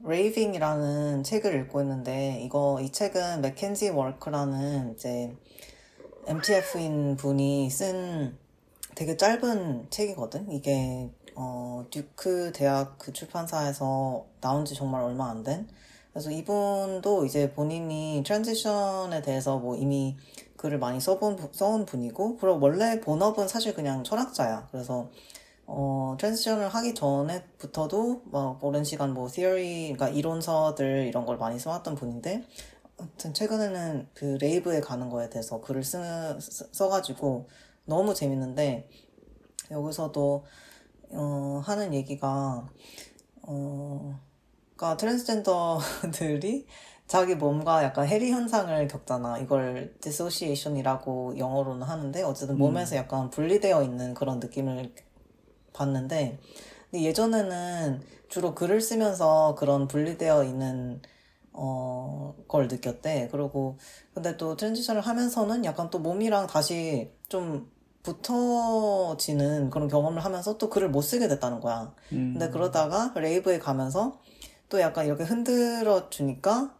[0.00, 5.34] Raving이라는 책을 읽고 있는데 이거 이 책은 맥켄지 워크라는 이제
[6.26, 8.36] MTF인 분이 쓴
[8.94, 10.50] 되게 짧은 책이거든.
[10.52, 15.68] 이게 어 듀크 대학 그 출판사에서 나온 지 정말 얼마 안 된.
[16.12, 20.16] 그래서 이분도 이제 본인이 transition에 대해서 뭐 이미
[20.56, 24.68] 글을 많이 써본 부- 써온 분이고 그리고 원래 본업은 사실 그냥 철학자야.
[24.70, 25.10] 그래서
[25.66, 31.94] 어, transition을 하기 전에부터도 막 오랜 시간 뭐 theory, 그러니까 이론서들 이런 걸 많이 써왔던
[31.96, 32.44] 분인데
[32.98, 35.98] 아무튼 최근에는 그 rave에 가는 거에 대해서 글을 쓰,
[36.40, 37.48] 쓰- 써가지고
[37.86, 38.88] 너무 재밌는데
[39.70, 40.44] 여기서도
[41.14, 42.68] 어, 하는 얘기가
[43.42, 44.20] 어,
[44.76, 46.66] 그러니까 트랜스젠더들이
[47.06, 49.38] 자기 몸과 약간 해리 현상을 겪잖아.
[49.38, 54.94] 이걸 dissociation이라고 영어로는 하는데 어쨌든 몸에서 약간 분리되어 있는 그런 느낌을
[55.74, 56.38] 봤는데
[56.90, 61.02] 근데 예전에는 주로 글을 쓰면서 그런 분리되어 있는
[61.52, 63.28] 어, 걸 느꼈대.
[63.30, 63.78] 그리고
[64.12, 67.70] 근데 또 트랜지션을 하면서는 약간 또 몸이랑 다시 좀
[68.04, 71.92] 붙어지는 그런 경험을 하면서 또 글을 못 쓰게 됐다는 거야.
[72.12, 72.34] 음.
[72.34, 74.20] 근데 그러다가 rave에 가면서
[74.68, 76.74] 또 약간 이렇게 흔들어 주니까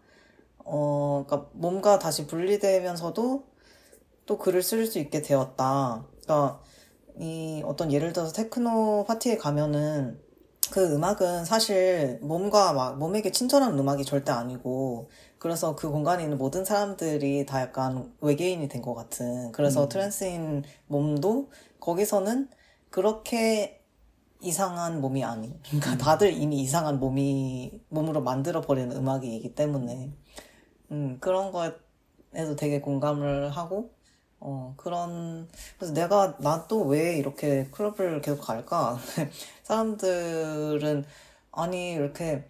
[0.58, 3.44] 어, 그러니까 몸과 다시 분리되면서도
[4.26, 6.06] 또 글을 쓸 수 있게 되었다.
[6.22, 6.60] 그러니까
[7.18, 10.20] 이 어떤 예를 들어서 테크노 파티에 가면은
[10.74, 15.08] 그 음악은 사실 몸과 막 몸에게 친절한 음악이 절대 아니고
[15.38, 19.88] 그래서 그 공간에 있는 모든 사람들이 다 약간 외계인이 된 것 같은 그래서 음.
[19.88, 22.50] trans인 몸도 거기서는
[22.90, 23.84] 그렇게
[24.40, 30.12] 이상한 몸이 아닌 그러니까 다들 이미 이상한 몸이 몸으로 만들어 버리는 음악이기 때문에
[30.90, 33.93] 음 그런 거에도 되게 공감을 하고
[34.46, 38.98] 어 그런 그래서 내가 나 또 왜 이렇게 클럽을 계속 갈까
[39.64, 41.04] 사람들은
[41.52, 42.48] 아니 이렇게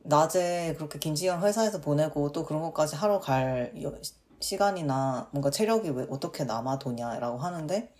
[0.00, 3.94] 낮에 그렇게 긴 시간 회사에서 보내고 또 그런 것까지 하러 갈 여-
[4.40, 7.92] 시간이나 뭔가 체력이 왜 어떻게 남아 도냐라고 하는데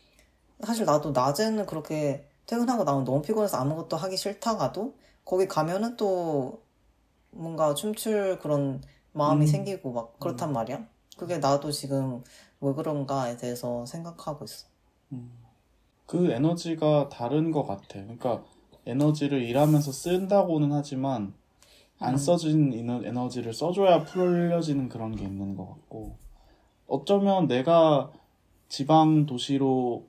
[0.66, 6.62] 사실 나도 낮에는 그렇게 퇴근하고 나면 너무 피곤해서 아무것도 하기 싫다가도 거기 가면은 또
[7.30, 9.46] 뭔가 춤출 그런 마음이 음.
[9.46, 10.86] 생기고 막 그렇단 말이야.
[11.18, 12.22] 그게 나도 지금
[12.60, 14.66] 왜 그런가에 대해서 생각하고 있어.
[16.06, 17.84] 그 에너지가 다른 것 같아.
[18.00, 18.42] 그러니까
[18.86, 21.34] 에너지를 일하면서 쓴다고는 하지만
[22.00, 22.16] 안 음.
[22.16, 26.16] 써진 에너- 에너지를 써줘야 풀려지는 그런 게 있는 것 같고
[26.86, 28.10] 어쩌면 내가
[28.68, 30.06] 지방 도시로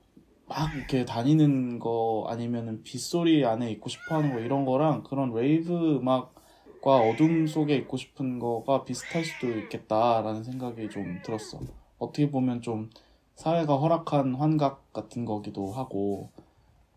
[0.48, 5.98] 막 이렇게 다니는 거 아니면은 빗소리 안에 있고 싶어 하는 거 이런 거랑 그런 rave
[5.98, 11.60] 음악과 어둠 속에 있고 싶은 거가 비슷할 수도 있겠다라는 생각이 좀 들었어.
[12.00, 12.90] 어떻게 보면 좀
[13.36, 16.32] 사회가 허락한 환각 같은 거기도 하고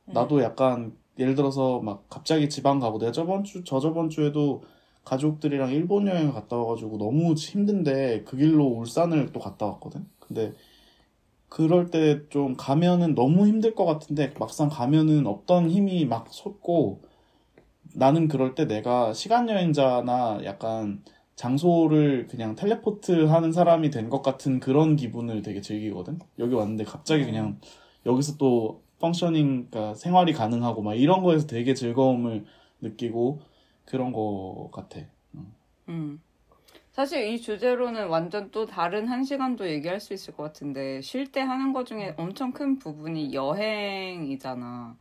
[0.06, 4.62] 나도 약간 예를 들어서 막 갑자기 지방 가고 내가 저번 주 저저번 주에도
[5.04, 10.06] 가족들이랑 일본 여행을 갔다 와가지고 너무 힘든데 그 길로 울산을 또 갔다 왔거든.
[10.20, 10.52] 근데
[11.48, 17.02] 그럴 때 좀 가면은 너무 힘들 것 같은데 막상 가면은 없던 힘이 막 솟고
[17.94, 21.04] 나는 그럴 때 내가 시간 여행자나 약간
[21.42, 26.18] 장소를 그냥 텔레포트 하는 사람이 된 것 같은 그런 기분을 되게 즐기거든.
[26.38, 27.58] 여기 왔는데 갑자기 그냥
[28.06, 32.44] 여기서 또 펑셔닝, 그러니까 생활이 가능하고 막 이런 거에서 되게 즐거움을
[32.80, 33.40] 느끼고
[33.86, 35.00] 그런 거 같아.
[35.88, 36.20] 음.
[36.92, 41.40] 사실 이 주제로는 완전 또 다른 한 시간도 얘기할 수 있을 것 같은데 쉴 때
[41.40, 44.96] 하는 것 중에 엄청 큰 부분이 여행이잖아.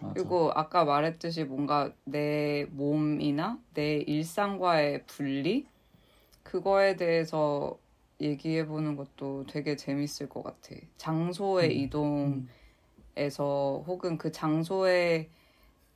[0.00, 0.14] 맞아.
[0.14, 5.66] 그리고 아까 말했듯이 뭔가 내 몸이나 내 일상과의 분리
[6.44, 7.78] 그거에 대해서
[8.20, 10.76] 얘기해 보는 것도 되게 재밌을 것 같아.
[10.96, 12.48] 장소의 음.
[13.16, 15.30] 이동에서 혹은 그 장소의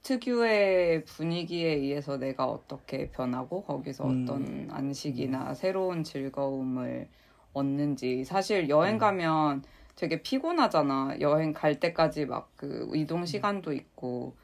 [0.03, 4.23] 특유의 분위기에 의해서 내가 어떻게 변하고 거기서 음.
[4.23, 7.09] 어떤 안식이나 새로운 즐거움을
[7.53, 8.99] 얻는지 사실 여행 음.
[8.99, 9.65] 가면
[9.97, 11.17] 되게 피곤하잖아.
[11.21, 14.35] 여행 갈 때까지 막 그 이동 시간도 있고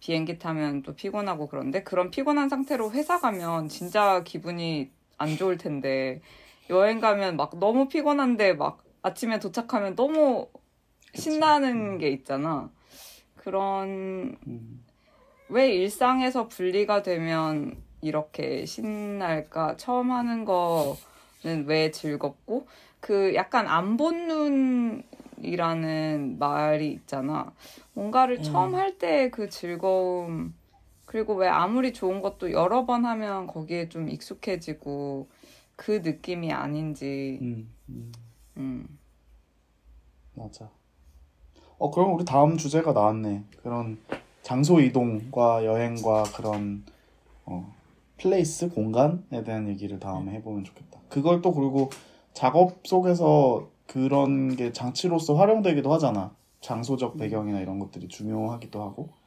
[0.00, 4.90] 비행기 타면 또 피곤하고 그런데 그런 피곤한 상태로 회사 가면 진짜 기분이
[5.22, 6.20] 안 좋을 텐데
[6.68, 10.48] 여행 가면 막 너무 피곤한데 막 아침에 도착하면 너무
[11.14, 12.70] 신나는 게 있잖아.
[13.36, 14.84] 그런 음.
[15.48, 19.76] 왜 일상에서 분리가 되면 이렇게 신날까?
[19.76, 22.66] 처음 하는 거는 왜 즐겁고?
[23.00, 24.28] 그 약간 안 본
[25.38, 27.52] 눈이라는 말이 있잖아.
[27.94, 28.42] 뭔가를 음.
[28.42, 30.54] 처음 할때 그 즐거움,
[31.12, 35.28] 그리고 왜 아무리 좋은 것도 여러 번 하면 거기에 좀 익숙해지고
[35.76, 38.12] 그 느낌이 아닌지, 음, 음,
[38.56, 38.98] 음.
[40.32, 40.70] 맞아.
[41.76, 43.44] 어, 그럼 우리 다음 주제가 나왔네.
[43.62, 43.98] 그런
[44.40, 46.82] 장소 이동과 여행과 그런
[47.44, 47.70] 어,
[48.16, 50.98] 플레이스 공간에 대한 얘기를 다음에 해보면 좋겠다.
[51.10, 51.90] 그걸 또 그리고
[52.32, 56.34] 작업 속에서 그런 게 장치로서 활용되기도 하잖아.
[56.62, 59.21] 장소적 배경이나 이런 것들이 중요하기도 하고.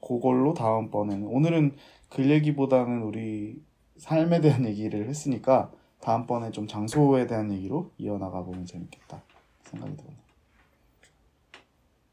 [0.00, 1.76] 그걸로 다음번에는 오늘은
[2.08, 3.62] 글 얘기보다는 우리
[3.98, 5.70] 삶에 대한 얘기를 했으니까
[6.00, 9.22] 다음번에 좀 장소에 대한 얘기로 이어나가 보면 재밌겠다
[9.62, 10.16] 생각이 드네.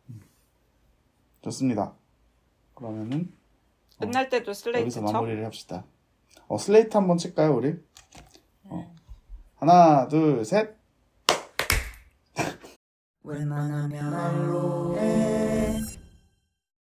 [0.10, 0.22] 음.
[1.42, 1.94] 좋습니다.
[2.76, 3.32] 그러면은
[4.00, 5.14] 끝날 때도 슬레이트 여기서 쳐?
[5.14, 5.86] 마무리를 합시다.
[6.48, 7.76] 어, 슬레이트 한번 칠까요, 우리?
[8.66, 8.94] 어.
[9.56, 10.78] 하나, 둘, 셋.